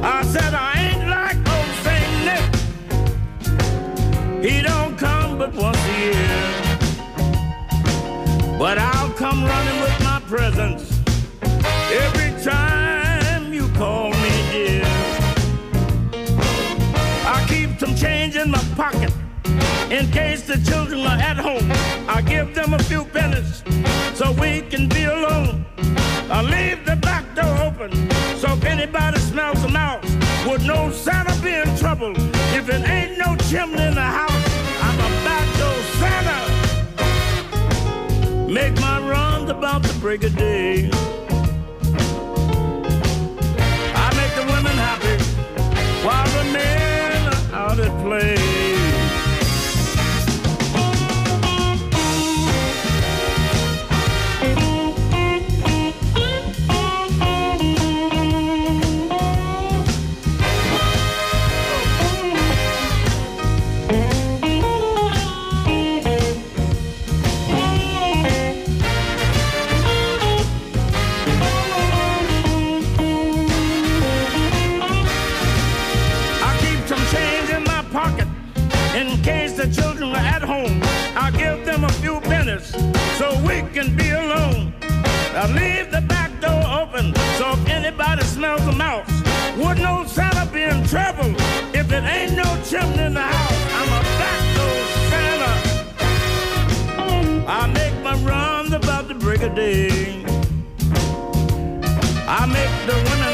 i 0.02 0.22
said 0.24 0.54
i 0.54 0.72
ain't 0.86 1.08
like 1.08 1.40
home 1.46 1.72
he 4.42 4.62
don't 4.62 4.96
come 4.98 5.22
But 8.62 8.78
I'll 8.78 9.10
come 9.14 9.42
running 9.42 9.80
with 9.80 10.04
my 10.04 10.22
presents 10.28 11.00
every 11.90 12.30
time 12.44 13.52
you 13.52 13.66
call 13.70 14.10
me 14.10 14.30
dear. 14.52 14.82
I 17.26 17.44
keep 17.48 17.80
some 17.80 17.96
change 17.96 18.36
in 18.36 18.52
my 18.52 18.62
pocket 18.76 19.12
in 19.90 20.08
case 20.12 20.42
the 20.42 20.58
children 20.64 21.00
are 21.00 21.18
at 21.18 21.38
home. 21.38 21.72
I 22.08 22.22
give 22.22 22.54
them 22.54 22.74
a 22.74 22.78
few 22.84 23.04
pennies 23.04 23.64
so 24.14 24.30
we 24.30 24.60
can 24.60 24.88
be 24.88 25.02
alone. 25.06 25.61
I 26.34 26.40
leave 26.40 26.86
the 26.86 26.96
back 26.96 27.34
door 27.34 27.58
open 27.60 27.92
so 28.38 28.54
if 28.54 28.64
anybody 28.64 29.18
smells 29.18 29.62
a 29.64 29.68
mouse 29.68 30.10
would 30.46 30.62
know 30.62 30.90
Santa 30.90 31.38
be 31.42 31.52
in 31.52 31.76
trouble. 31.76 32.14
If 32.56 32.70
it 32.70 32.88
ain't 32.88 33.18
no 33.18 33.36
chimney 33.50 33.82
in 33.82 33.94
the 33.94 34.00
house, 34.00 34.32
I'm 34.80 34.98
a 34.98 35.10
back 35.26 35.46
door 35.58 35.82
Santa. 36.00 36.40
Make 38.50 38.80
my 38.80 38.98
runs 39.06 39.50
about 39.50 39.82
the 39.82 39.92
break 40.00 40.24
of 40.24 40.34
day. 40.34 40.90
I 85.34 85.46
leave 85.46 85.90
the 85.90 86.02
back 86.02 86.30
door 86.42 86.62
open 86.80 87.14
so 87.38 87.52
if 87.52 87.68
anybody 87.68 88.22
smells 88.24 88.60
a 88.66 88.72
mouse, 88.72 89.10
would 89.56 89.78
know 89.78 90.04
Santa 90.06 90.44
be 90.52 90.62
in 90.62 90.84
trouble 90.86 91.34
if 91.72 91.90
it 91.90 92.04
ain't 92.04 92.36
no 92.36 92.44
chimney 92.68 93.04
in 93.04 93.14
the 93.14 93.22
house. 93.22 93.60
I'm 93.78 93.88
a 93.88 94.02
back 94.20 94.40
door 94.56 94.76
Santa. 95.10 95.52
I 97.48 97.66
make 97.68 97.94
my 98.04 98.14
runs 98.28 98.72
about 98.72 99.08
the 99.08 99.14
break 99.14 99.40
of 99.42 99.54
day. 99.54 100.22
I 102.28 102.46
make 102.46 102.86
the 102.86 102.94
women 103.08 103.31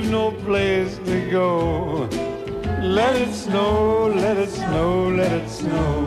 no 0.00 0.30
place 0.30 0.96
to 1.04 1.30
go, 1.30 2.08
let 2.80 3.14
it 3.14 3.32
snow, 3.34 4.06
let 4.06 4.38
it 4.38 4.48
snow, 4.48 5.08
let 5.10 5.30
it 5.32 5.48
snow. 5.50 6.06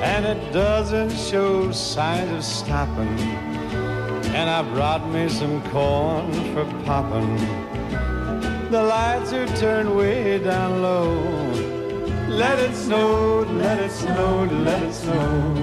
And 0.00 0.24
it 0.24 0.52
doesn't 0.52 1.10
show 1.10 1.70
signs 1.72 2.30
of 2.32 2.42
stopping. 2.42 3.18
And 4.38 4.48
I 4.48 4.62
brought 4.72 5.06
me 5.10 5.28
some 5.28 5.62
corn 5.70 6.32
for 6.54 6.64
popping. 6.86 7.36
The 8.70 8.82
lights 8.82 9.32
are 9.34 9.46
turned 9.58 9.94
way 9.94 10.38
down 10.38 10.80
low. 10.80 11.20
Let 12.28 12.58
it 12.60 12.74
snow, 12.74 13.40
let 13.40 13.78
it 13.78 13.92
snow, 13.92 14.44
let 14.44 14.82
it 14.82 14.94
snow. 14.94 15.54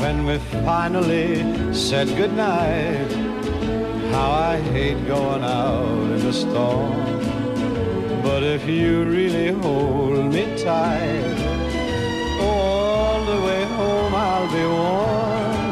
When 0.00 0.26
we 0.26 0.38
finally 0.64 1.72
said 1.72 2.08
goodnight, 2.16 3.25
how 4.16 4.30
I 4.52 4.56
hate 4.74 5.00
going 5.06 5.44
out 5.44 6.08
in 6.14 6.20
the 6.28 6.32
storm. 6.32 6.96
But 8.26 8.42
if 8.42 8.62
you 8.66 9.04
really 9.04 9.50
hold 9.62 10.32
me 10.34 10.44
tight, 10.56 11.38
all 12.48 13.18
the 13.30 13.38
way 13.46 13.62
home 13.78 14.14
I'll 14.14 14.50
be 14.58 14.64
warm. 14.78 15.64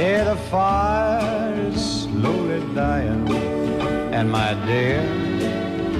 Yeah, 0.00 0.24
the 0.32 0.38
fire 0.52 1.54
is 1.70 1.80
slowly 2.02 2.60
dying, 2.74 3.22
and 4.16 4.26
my 4.38 4.50
dear, 4.68 5.02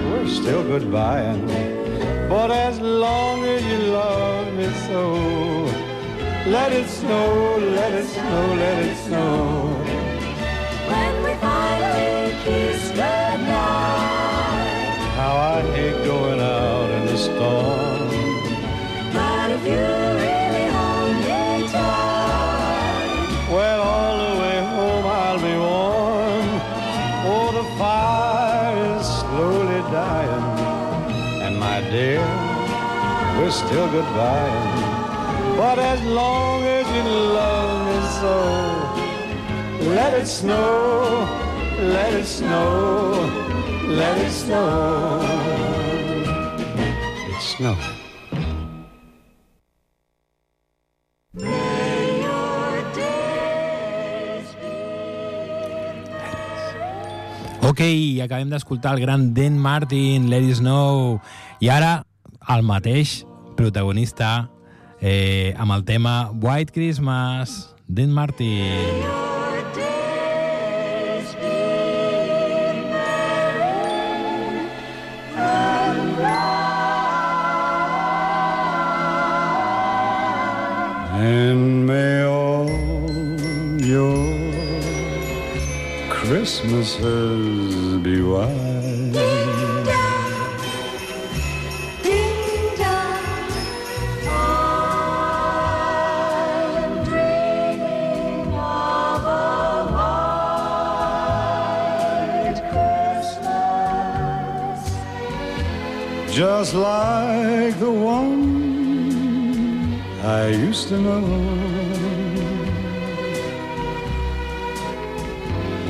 we're 0.08 0.30
still 0.40 0.62
goodbying. 0.70 1.42
But 2.30 2.50
as 2.50 2.80
long 2.80 3.44
as 3.54 3.62
you 3.70 3.78
love 4.02 4.46
me 4.58 4.68
so, 4.88 5.02
let 6.56 6.70
it 6.80 6.88
snow, 6.88 7.58
let 7.78 7.92
it 8.00 8.08
snow, 8.16 8.44
let 8.64 8.76
it 8.88 8.96
snow. 9.06 9.75
We're 12.46 12.76
you 19.66 19.86
really 20.22 20.66
home 20.76 21.18
yet 21.26 21.74
all 21.74 23.52
Well 23.54 23.82
all 23.82 24.16
the 24.24 24.34
way 24.42 24.58
home 24.74 25.06
I'll 25.06 25.40
be 25.48 25.56
one 25.58 26.50
Or 27.30 27.42
oh, 27.42 27.50
the 27.58 27.66
fires 27.78 29.06
slowly 29.20 29.80
dying. 29.90 30.46
And 31.44 31.58
my 31.58 31.80
dear 31.90 32.24
was 33.40 33.54
still 33.54 33.88
goodbying. 33.88 34.76
But 35.56 35.78
as 35.78 36.00
long 36.02 36.62
as 36.62 36.86
you 36.96 37.04
love 37.40 37.76
me 37.88 37.98
so, 38.20 38.36
let 39.96 40.14
it 40.14 40.26
snow, 40.26 41.45
let 41.78 42.14
it 42.14 42.26
snow, 42.26 43.12
let 43.88 44.18
it 44.18 44.30
snow. 44.30 45.36
Your 51.36 52.82
days 52.94 54.48
Ok, 57.62 57.80
acabem 58.22 58.50
d'escoltar 58.50 58.94
el 58.94 59.00
gran 59.00 59.34
Dan 59.34 59.58
Martin, 59.58 60.30
Let 60.30 60.42
It 60.48 60.56
Snow, 60.60 61.20
i 61.60 61.68
ara 61.68 62.06
el 62.48 62.62
mateix 62.64 63.24
protagonista 63.56 64.48
eh, 65.00 65.54
amb 65.58 65.72
el 65.76 65.84
tema 65.84 66.30
White 66.32 66.72
Christmas, 66.72 67.74
Dan 67.88 68.12
Martin. 68.12 69.02
your 69.02 69.25
just 106.36 106.74
like 106.74 107.78
the 107.80 107.90
one 107.90 108.34
I 110.22 110.48
used 110.48 110.88
to 110.88 110.98
know. 111.00 111.22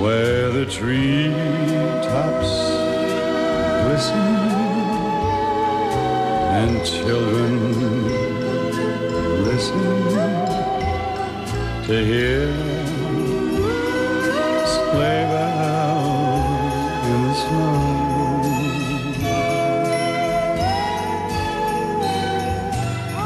Where 0.00 0.50
the 0.52 0.66
treetops 0.66 2.52
glisten 3.82 4.36
and 6.60 6.86
children 6.86 7.52
listen 9.42 9.82
to 11.86 12.04
hear 12.04 12.75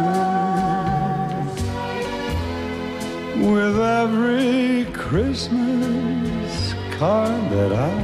with 3.38 3.78
every 3.80 4.86
Christmas 4.94 6.74
card 6.98 7.42
that 7.52 7.72
I 7.72 8.03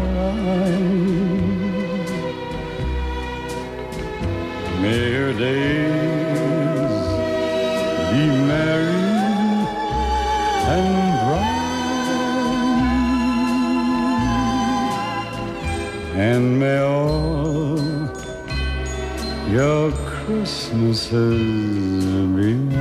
Christmases 20.50 21.14
be 22.36 22.54
white. 22.56 22.80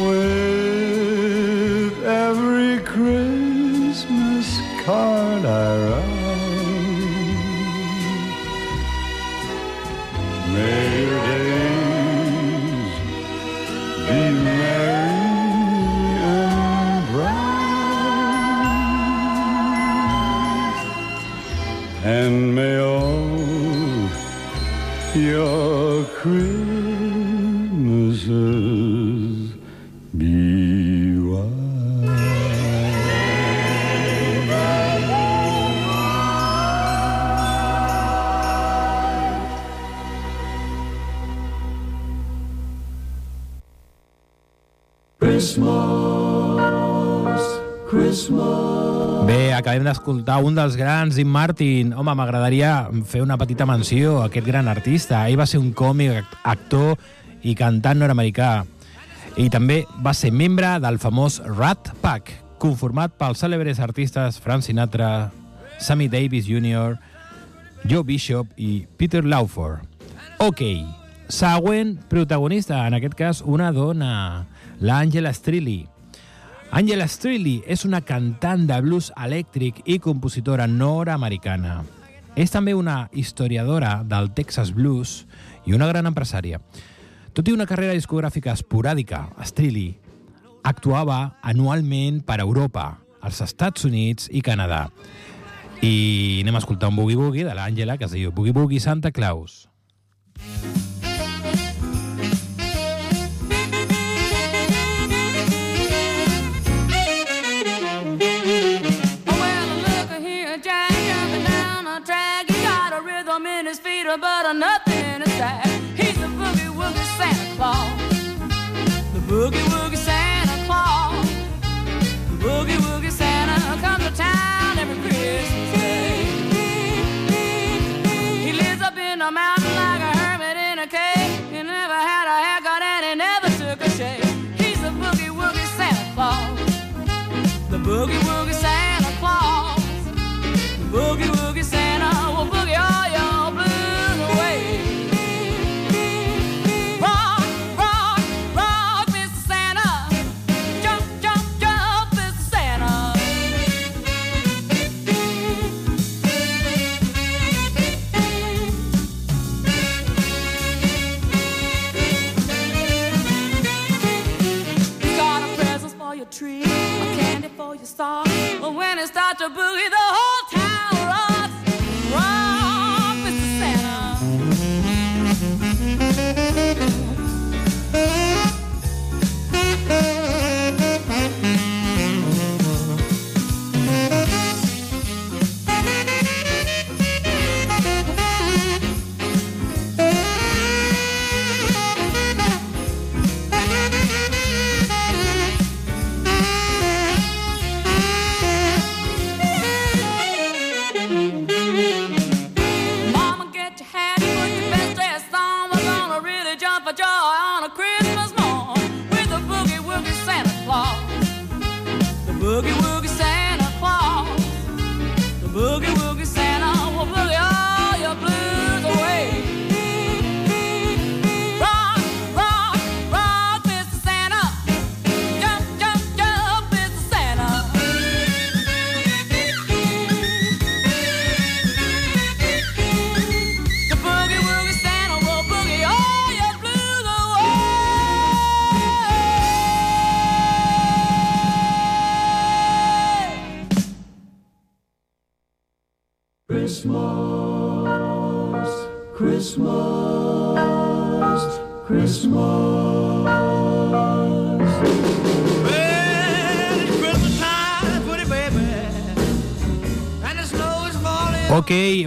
With 0.00 0.37
acabem 50.08 50.24
d'escoltar 50.24 50.42
un 50.42 50.54
dels 50.54 50.76
grans, 50.76 51.16
Jim 51.16 51.28
Martin. 51.28 51.92
Home, 51.92 52.14
m'agradaria 52.14 52.88
fer 53.04 53.20
una 53.22 53.36
petita 53.36 53.66
menció 53.66 54.22
a 54.22 54.28
aquest 54.28 54.46
gran 54.46 54.68
artista. 54.68 55.28
Ell 55.28 55.38
va 55.38 55.46
ser 55.46 55.58
un 55.58 55.72
còmic, 55.72 56.24
actor 56.44 56.96
i 57.42 57.54
cantant 57.54 57.98
nord-americà. 57.98 58.64
I 59.36 59.48
també 59.50 59.84
va 60.02 60.14
ser 60.14 60.32
membre 60.32 60.78
del 60.80 60.98
famós 60.98 61.40
Rat 61.44 61.92
Pack, 62.00 62.32
conformat 62.58 63.12
pels 63.18 63.38
cèlebres 63.38 63.78
artistes 63.80 64.40
Frank 64.40 64.64
Sinatra, 64.64 65.30
Sammy 65.78 66.08
Davis 66.08 66.46
Jr., 66.46 66.96
Joe 67.84 68.02
Bishop 68.02 68.48
i 68.56 68.86
Peter 68.96 69.24
Lawford. 69.24 69.84
Ok, 70.38 70.62
següent 71.28 71.98
protagonista, 72.08 72.86
en 72.86 72.94
aquest 72.94 73.14
cas 73.14 73.42
una 73.44 73.72
dona, 73.72 74.46
l'Àngela 74.80 75.34
Strilly. 75.34 75.86
Angela 76.70 77.06
Strilly 77.08 77.62
és 77.66 77.86
una 77.88 78.02
cantant 78.04 78.66
de 78.68 78.76
blues 78.84 79.08
elèctric 79.16 79.80
i 79.88 79.96
compositora 80.04 80.66
nord-americana. 80.68 81.80
És 82.36 82.52
també 82.52 82.74
una 82.76 83.08
historiadora 83.16 84.02
del 84.04 84.28
Texas 84.36 84.74
Blues 84.76 85.24
i 85.64 85.72
una 85.72 85.88
gran 85.88 86.06
empresària. 86.06 86.60
Tot 87.32 87.48
i 87.48 87.54
una 87.56 87.66
carrera 87.66 87.96
discogràfica 87.96 88.52
esporàdica, 88.52 89.24
Strilly 89.48 89.96
actuava 90.68 91.38
anualment 91.40 92.20
per 92.26 92.40
Europa, 92.44 92.98
als 93.24 93.40
Estats 93.40 93.88
Units 93.88 94.28
i 94.28 94.44
Canadà. 94.44 94.88
I 95.80 96.42
anem 96.42 96.58
a 96.58 96.62
escoltar 96.62 96.92
un 96.92 97.00
boogie-boogie 97.00 97.48
de 97.48 97.56
l'Àngela 97.56 97.96
que 97.96 98.06
es 98.10 98.12
diu 98.12 98.34
Boogie 98.34 98.52
Boogie 98.52 98.82
Santa 98.84 99.10
Claus. 99.10 99.64
Well, 100.38 100.97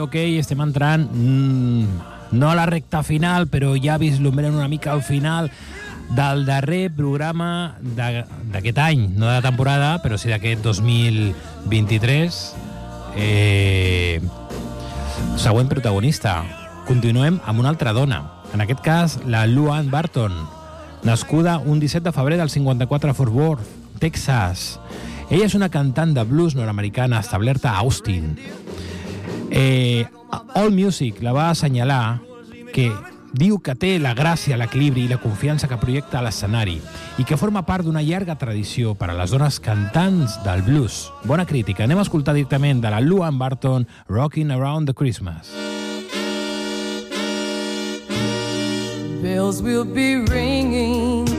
Ok, 0.02 0.16
estem 0.42 0.62
entrant 0.64 1.06
mm, 1.14 2.32
no 2.32 2.50
a 2.50 2.56
la 2.58 2.66
recta 2.66 3.04
final, 3.06 3.46
però 3.52 3.76
ja 3.78 4.00
vislumbrem 4.02 4.56
una 4.56 4.68
mica 4.68 4.92
al 4.96 5.04
final 5.06 5.52
del 6.16 6.46
darrer 6.48 6.90
programa 6.92 7.78
d'aquest 7.96 8.80
any, 8.82 9.04
no 9.14 9.28
de 9.28 9.36
la 9.38 9.44
temporada, 9.46 9.92
però 10.02 10.18
sí 10.18 10.32
d'aquest 10.32 10.64
2023. 10.66 12.40
Eh, 13.16 14.18
següent 15.38 15.70
protagonista. 15.70 16.42
Continuem 16.90 17.38
amb 17.46 17.62
una 17.62 17.70
altra 17.70 17.94
dona. 17.94 18.24
En 18.56 18.66
aquest 18.66 18.82
cas, 18.84 19.20
la 19.30 19.46
Luann 19.46 19.92
Barton, 19.94 20.34
nascuda 21.04 21.60
un 21.60 21.80
17 21.80 22.10
de 22.10 22.16
febrer 22.16 22.42
del 22.42 22.50
54 22.50 23.12
a 23.12 23.14
Fort 23.14 23.32
Worth, 23.32 23.70
Texas. 24.00 24.80
Ella 25.32 25.46
és 25.48 25.56
una 25.56 25.70
cantant 25.72 26.12
de 26.12 26.26
blues 26.28 26.58
nord-americana 26.58 27.22
establerta 27.24 27.72
a 27.72 27.86
Austin. 27.86 28.34
Eh, 29.52 30.08
All 30.56 30.72
Music 30.72 31.22
la 31.22 31.34
va 31.36 31.50
assenyalar 31.52 32.22
que 32.74 32.90
diu 33.32 33.60
que 33.64 33.76
té 33.76 33.98
la 34.00 34.16
gràcia, 34.16 34.58
l'equilibri 34.60 35.06
i 35.06 35.12
la 35.12 35.20
confiança 35.20 35.68
que 35.68 35.80
projecta 35.80 36.20
a 36.20 36.26
l'escenari 36.26 36.80
i 37.20 37.28
que 37.28 37.40
forma 37.40 37.66
part 37.68 37.86
d'una 37.86 38.04
llarga 38.04 38.40
tradició 38.40 38.96
per 38.96 39.12
a 39.12 39.18
les 39.18 39.32
dones 39.32 39.60
cantants 39.64 40.40
del 40.46 40.64
blues. 40.68 41.06
Bona 41.28 41.46
crítica. 41.46 41.84
Anem 41.84 42.00
a 42.00 42.08
escoltar 42.08 42.36
directament 42.36 42.82
de 42.84 42.92
la 42.92 43.04
Luann 43.04 43.40
Barton 43.40 43.88
Rocking 44.08 44.52
Around 44.52 44.92
the 44.92 44.96
Christmas. 44.96 45.52
bells 49.22 49.62
will 49.62 49.86
be 49.86 50.16
ringing. 50.16 51.31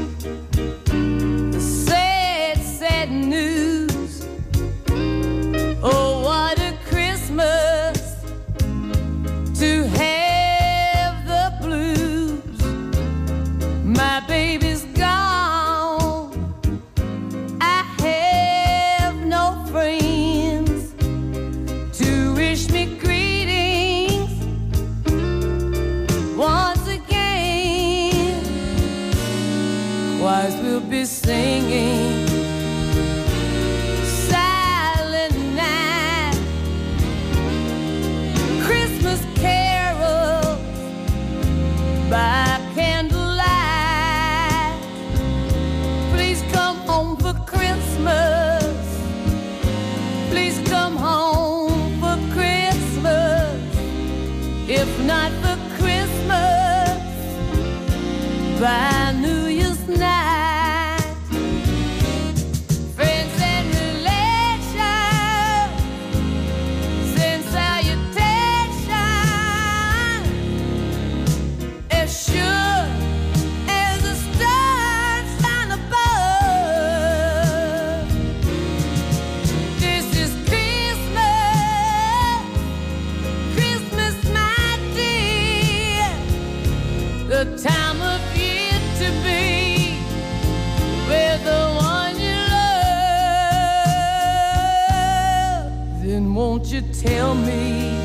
Then 96.02 96.34
won't 96.34 96.66
you 96.72 96.80
tell 96.80 97.32
me 97.36 98.01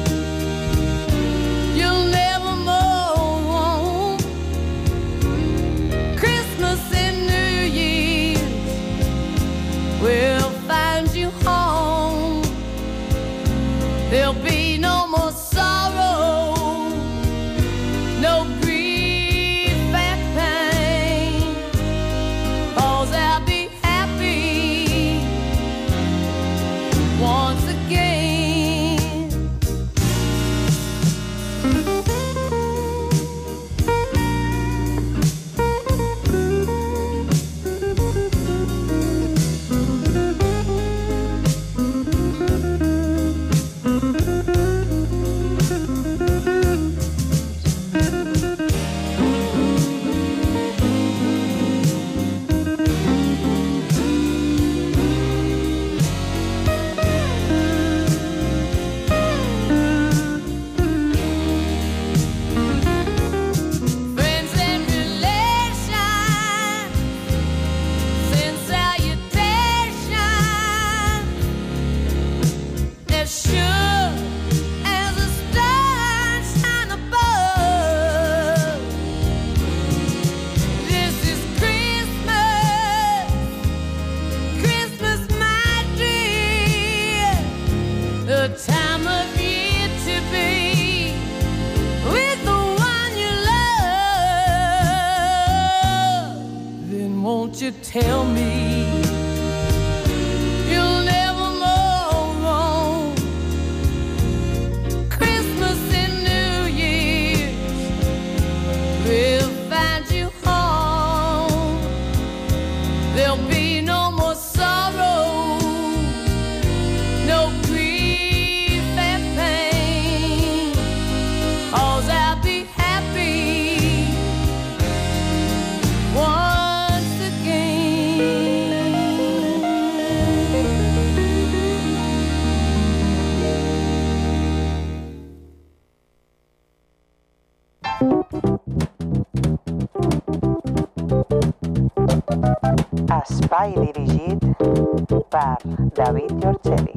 David 145.64 146.30
Giorgeli. 146.42 146.92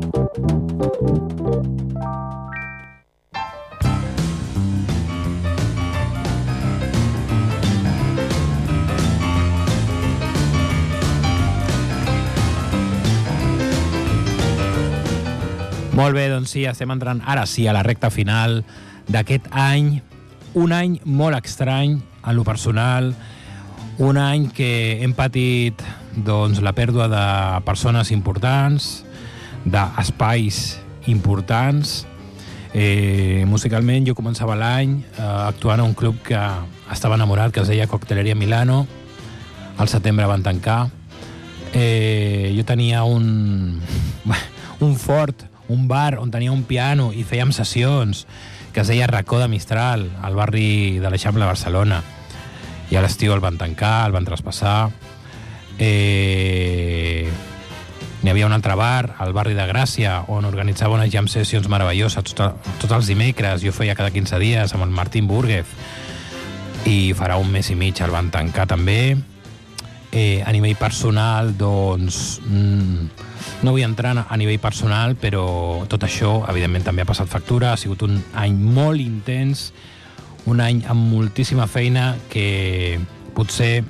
Molt 15.93 16.15
bé, 16.17 16.29
doncs 16.33 16.55
sí, 16.55 16.65
estem 16.65 16.91
entrant 16.93 17.21
ara 17.29 17.45
sí 17.45 17.67
a 17.69 17.75
la 17.77 17.83
recta 17.85 18.09
final 18.13 18.63
d'aquest 19.11 19.51
any, 19.53 19.99
un 20.57 20.73
any 20.73 20.97
molt 21.05 21.37
estrany 21.37 21.99
en 22.01 22.37
lo 22.37 22.45
personal, 22.45 23.13
un 24.01 24.17
any 24.17 24.49
que 24.57 24.71
hem 25.05 25.13
patit 25.13 25.85
doncs, 26.17 26.61
la 26.63 26.73
pèrdua 26.75 27.09
de 27.11 27.25
persones 27.67 28.11
importants, 28.11 29.05
d'espais 29.65 30.81
importants. 31.11 32.07
Eh, 32.73 33.43
musicalment 33.51 34.07
jo 34.07 34.15
començava 34.15 34.55
l'any 34.55 35.01
eh, 35.01 35.23
actuant 35.49 35.83
a 35.83 35.87
un 35.87 35.95
club 35.95 36.21
que 36.27 36.41
estava 36.93 37.19
enamorat, 37.19 37.53
que 37.53 37.65
es 37.65 37.71
deia 37.71 37.89
Cocteleria 37.91 38.39
Milano. 38.39 38.87
Al 39.79 39.89
setembre 39.89 40.29
van 40.31 40.45
tancar. 40.47 40.89
Eh, 41.73 42.53
jo 42.57 42.65
tenia 42.67 43.05
un, 43.05 43.81
un 44.81 44.97
fort, 44.97 45.47
un 45.71 45.87
bar 45.89 46.19
on 46.19 46.31
tenia 46.31 46.53
un 46.53 46.65
piano 46.67 47.13
i 47.15 47.23
fèiem 47.23 47.53
sessions 47.55 48.27
que 48.75 48.83
es 48.83 48.91
deia 48.91 49.07
Racó 49.11 49.39
de 49.39 49.49
Mistral, 49.49 50.05
al 50.23 50.37
barri 50.39 50.99
de 51.03 51.11
l'Eixample 51.11 51.43
de 51.43 51.51
Barcelona. 51.51 52.03
I 52.91 52.99
a 52.99 53.03
l'estiu 53.03 53.35
el 53.35 53.43
van 53.43 53.59
tancar, 53.59 54.07
el 54.07 54.15
van 54.15 54.27
traspassar. 54.27 54.91
Eh, 55.81 57.29
N'hi 58.21 58.29
havia 58.29 58.45
un 58.45 58.53
altre 58.53 58.75
bar, 58.77 59.15
al 59.17 59.33
barri 59.33 59.55
de 59.57 59.65
Gràcia, 59.65 60.19
on 60.29 60.45
organitzava 60.45 60.93
unes 60.99 61.09
jam 61.09 61.25
sessions 61.31 61.71
meravelloses 61.73 62.27
tots, 62.29 62.67
tots 62.83 62.93
els 62.93 63.09
dimecres. 63.09 63.63
Jo 63.65 63.73
feia 63.73 63.97
cada 63.97 64.13
15 64.13 64.41
dies 64.43 64.75
amb 64.77 64.85
el 64.85 64.93
Martín 64.93 65.29
Burguez. 65.31 65.71
I 66.85 67.15
farà 67.17 67.39
un 67.41 67.49
mes 67.49 67.71
i 67.73 67.77
mig 67.81 68.01
el 68.05 68.13
van 68.13 68.29
tancar 68.33 68.67
també. 68.69 69.17
Eh, 70.13 70.43
a 70.45 70.53
nivell 70.53 70.77
personal, 70.77 71.55
doncs... 71.57 72.41
Mm, 72.45 73.09
no 73.65 73.73
vull 73.73 73.87
entrar 73.87 74.13
a 74.21 74.37
nivell 74.37 74.61
personal, 74.61 75.17
però 75.17 75.87
tot 75.89 76.05
això, 76.05 76.43
evidentment, 76.53 76.85
també 76.85 77.07
ha 77.07 77.09
passat 77.09 77.29
factura. 77.29 77.73
Ha 77.73 77.81
sigut 77.81 78.05
un 78.05 78.19
any 78.37 78.53
molt 78.53 79.01
intens, 79.01 79.71
un 80.45 80.61
any 80.61 80.85
amb 80.93 81.09
moltíssima 81.09 81.65
feina 81.73 82.13
que 82.29 83.01
potser 83.33 83.81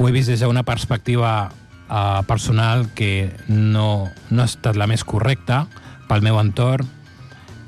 ho 0.00 0.08
he 0.08 0.12
vist 0.12 0.30
des 0.32 0.40
d'una 0.40 0.62
perspectiva 0.64 1.50
uh, 1.52 2.22
personal 2.24 2.88
que 2.96 3.36
no, 3.48 4.08
no 4.30 4.40
ha 4.40 4.48
estat 4.48 4.78
la 4.80 4.86
més 4.88 5.04
correcta 5.04 5.66
pel 6.08 6.24
meu 6.24 6.38
entorn. 6.40 6.88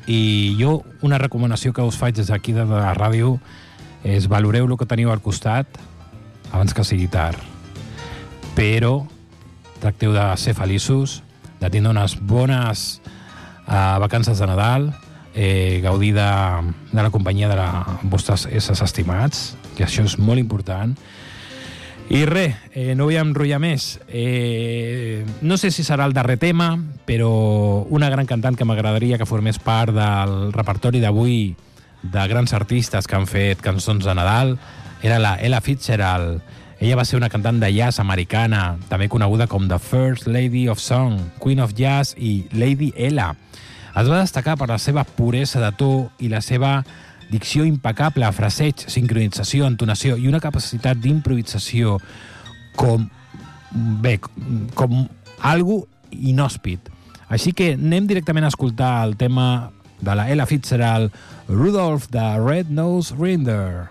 I 0.09 0.57
jo 0.57 0.79
una 1.05 1.21
recomanació 1.21 1.75
que 1.77 1.85
us 1.85 1.99
faig 2.01 2.17
des 2.17 2.33
d'aquí 2.33 2.55
de 2.57 2.65
la 2.65 2.95
ràdio 2.97 3.37
és 4.03 4.31
valoreu 4.33 4.65
el 4.65 4.79
que 4.81 4.89
teniu 4.89 5.13
al 5.13 5.21
costat 5.21 5.77
abans 6.51 6.73
que 6.73 6.89
sigui 6.89 7.11
tard. 7.13 7.37
Però 8.57 9.05
tracteu 9.85 10.17
de 10.17 10.25
ser 10.41 10.57
feliços 10.57 11.21
de 11.61 11.69
tindre 11.69 11.93
unes 11.93 12.17
bones 12.17 13.03
uh, 13.69 14.01
vacances 14.01 14.41
de 14.41 14.49
Nadal 14.49 14.89
eh, 15.35 15.81
gaudir 15.85 16.15
de, 16.17 16.31
de 16.93 17.03
la 17.03 17.11
companyia 17.11 17.53
de 17.53 17.61
la, 17.61 17.99
vostres 18.09 18.49
éssers 18.49 18.81
estimats 18.81 19.53
que 19.77 19.85
això 19.85 20.09
és 20.09 20.17
molt 20.17 20.41
important 20.41 20.97
i 22.13 22.27
res, 22.29 22.59
eh, 22.77 22.93
no 22.93 23.07
vull 23.09 23.17
enrotllar 23.17 23.57
més. 23.63 23.97
Eh, 24.13 25.25
no 25.41 25.57
sé 25.57 25.71
si 25.73 25.81
serà 25.81 26.05
el 26.05 26.13
darrer 26.13 26.37
tema, 26.37 26.75
però 27.09 27.87
una 27.89 28.11
gran 28.13 28.29
cantant 28.29 28.59
que 28.59 28.67
m'agradaria 28.69 29.17
que 29.17 29.25
formés 29.25 29.57
part 29.57 29.95
del 29.97 30.53
repertori 30.53 31.01
d'avui 31.01 31.55
de 32.03 32.25
grans 32.29 32.53
artistes 32.53 33.09
que 33.09 33.17
han 33.17 33.25
fet 33.31 33.63
cançons 33.65 34.05
de 34.05 34.13
Nadal 34.13 34.59
era 35.01 35.17
la 35.19 35.39
Ella 35.41 35.63
Fitzgerald. 35.65 36.43
Ella 36.83 36.99
va 37.01 37.07
ser 37.09 37.17
una 37.17 37.31
cantant 37.33 37.63
de 37.63 37.71
jazz 37.73 38.03
americana, 38.03 38.77
també 38.91 39.09
coneguda 39.09 39.47
com 39.49 39.65
The 39.71 39.79
First 39.81 40.27
Lady 40.27 40.67
of 40.69 40.85
Song, 40.85 41.17
Queen 41.41 41.65
of 41.65 41.73
Jazz 41.79 42.13
i 42.19 42.43
Lady 42.53 42.93
Ella. 42.95 43.31
Es 43.97 44.05
va 44.05 44.21
destacar 44.21 44.59
per 44.61 44.69
la 44.69 44.79
seva 44.83 45.05
puresa 45.05 45.65
de 45.65 45.73
to 45.81 46.11
i 46.21 46.29
la 46.29 46.43
seva 46.45 46.83
dicció 47.33 47.65
impecable, 47.65 48.29
fraseig, 48.37 48.85
sincronització, 48.93 49.67
entonació 49.67 50.19
i 50.21 50.29
una 50.29 50.43
capacitat 50.43 51.01
d'improvisació 51.01 51.97
com, 52.77 53.09
bé, 54.05 54.19
com 54.77 55.07
algo 55.41 55.87
inhòspit. 56.13 56.91
Així 57.33 57.55
que 57.57 57.73
anem 57.79 58.07
directament 58.11 58.45
a 58.45 58.53
escoltar 58.53 58.99
el 59.07 59.17
tema 59.17 59.73
de 60.03 60.15
la 60.19 60.29
Ella 60.31 60.47
Fitzgerald, 60.47 61.15
Rudolph 61.49 62.11
de 62.13 62.27
Red 62.43 62.69
Nose 62.69 63.17
Reindeer. 63.17 63.89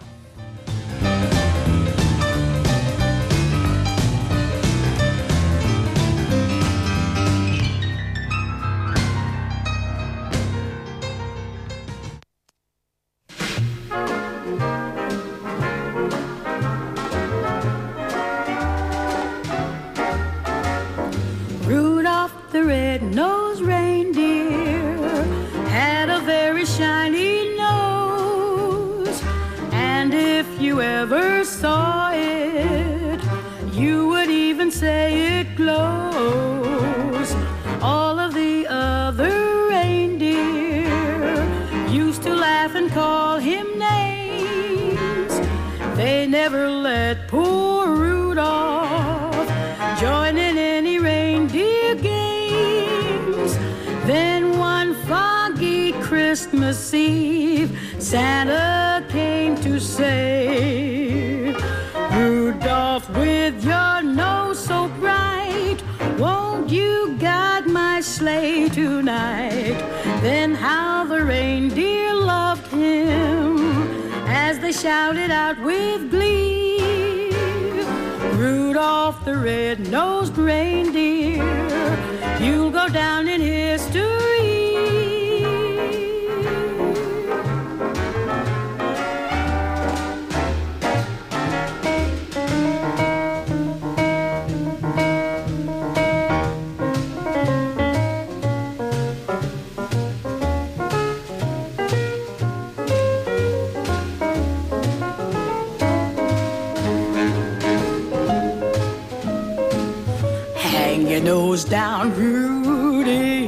Your 111.12 111.22
nose 111.22 111.66
down, 111.66 112.16
Rudy. 112.16 113.48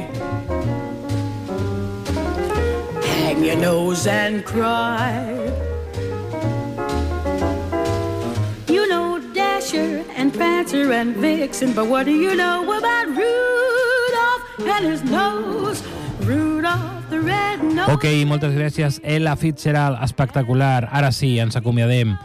Hang 3.00 3.42
your 3.42 3.56
nose 3.56 4.06
and 4.06 4.44
cry. 4.44 5.24
You 8.68 8.86
know 8.86 9.18
Dasher 9.32 10.04
and 10.14 10.30
Prancer 10.34 10.92
and 10.92 11.16
Vixen, 11.16 11.72
but 11.72 11.86
what 11.86 12.04
do 12.04 12.12
you 12.12 12.36
know 12.36 12.64
about 12.64 13.06
Rudolph 13.08 14.44
and 14.68 14.84
his 14.84 15.02
nose? 15.02 15.82
Rudolph 16.20 17.08
the 17.08 17.20
red 17.20 17.62
nose. 17.62 17.88
Ok, 17.88 18.04
moltes 18.26 18.52
gràcies. 18.52 19.00
Ella 19.02 19.36
Fitzgerald, 19.36 20.02
espectacular. 20.02 20.90
Ara 20.92 21.12
sí, 21.12 21.38
ens 21.38 21.56
acomiadem. 21.56 22.18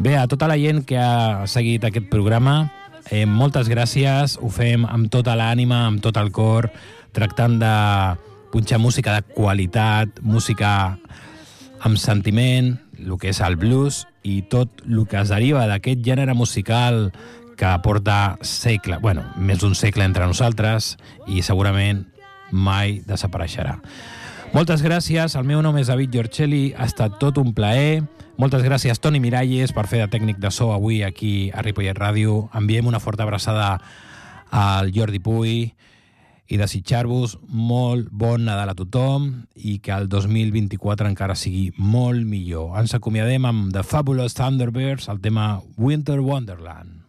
Bé, 0.00 0.16
a 0.16 0.26
tota 0.26 0.48
la 0.48 0.58
gent 0.58 0.82
que 0.84 0.98
ha 0.98 1.46
seguit 1.46 1.84
aquest 1.84 2.08
programa, 2.10 2.72
Eh, 3.08 3.24
moltes 3.26 3.70
gràcies, 3.72 4.36
ho 4.40 4.50
fem 4.52 4.84
amb 4.84 5.08
tota 5.10 5.34
l'ànima, 5.38 5.86
amb 5.88 6.02
tot 6.04 6.18
el 6.20 6.30
cor, 6.34 6.68
tractant 7.16 7.56
de 7.62 7.74
punxar 8.52 8.80
música 8.82 9.16
de 9.16 9.34
qualitat, 9.34 10.20
música 10.20 10.98
amb 11.80 11.96
sentiment, 11.98 12.74
el 13.00 13.16
que 13.18 13.32
és 13.32 13.40
el 13.40 13.56
blues 13.56 14.04
i 14.22 14.42
tot 14.52 14.82
el 14.84 15.06
que 15.08 15.20
es 15.22 15.32
deriva 15.32 15.64
d'aquest 15.70 16.04
gènere 16.04 16.36
musical 16.36 17.08
que 17.56 17.72
porta 17.84 18.38
segle, 18.46 18.98
bueno, 19.00 19.24
més 19.36 19.60
d'un 19.60 19.74
segle 19.76 20.04
entre 20.04 20.26
nosaltres 20.28 20.94
i 21.28 21.42
segurament 21.44 22.06
mai 22.50 23.00
desapareixerà. 23.06 23.78
Moltes 24.50 24.82
gràcies, 24.82 25.36
el 25.38 25.44
meu 25.46 25.60
nom 25.62 25.76
és 25.78 25.86
David 25.86 26.10
Giorcelli, 26.10 26.72
ha 26.74 26.88
estat 26.90 27.20
tot 27.22 27.36
un 27.38 27.52
plaer. 27.54 28.00
Moltes 28.34 28.64
gràcies, 28.66 28.98
Toni 28.98 29.20
Miralles, 29.22 29.70
per 29.70 29.84
fer 29.86 30.00
de 30.02 30.08
tècnic 30.10 30.40
de 30.42 30.50
so 30.50 30.72
avui 30.74 31.04
aquí 31.06 31.52
a 31.54 31.62
Ripollet 31.62 31.94
Ràdio. 31.94 32.48
Enviem 32.58 32.88
una 32.90 32.98
forta 32.98 33.22
abraçada 33.22 33.76
al 34.50 34.90
Jordi 34.90 35.20
Puy 35.22 35.52
i 36.50 36.58
desitjar-vos 36.58 37.36
molt 37.46 38.10
bon 38.10 38.42
Nadal 38.48 38.72
a 38.72 38.74
tothom 38.74 39.30
i 39.54 39.78
que 39.78 39.94
el 39.94 40.10
2024 40.10 41.06
encara 41.06 41.38
sigui 41.38 41.68
molt 41.78 42.26
millor. 42.26 42.74
Ens 42.80 42.96
acomiadem 42.98 43.46
amb 43.46 43.70
The 43.70 43.86
Fabulous 43.86 44.34
Thunderbirds, 44.34 45.06
el 45.14 45.22
tema 45.22 45.60
Winter 45.78 46.18
Wonderland. 46.18 47.04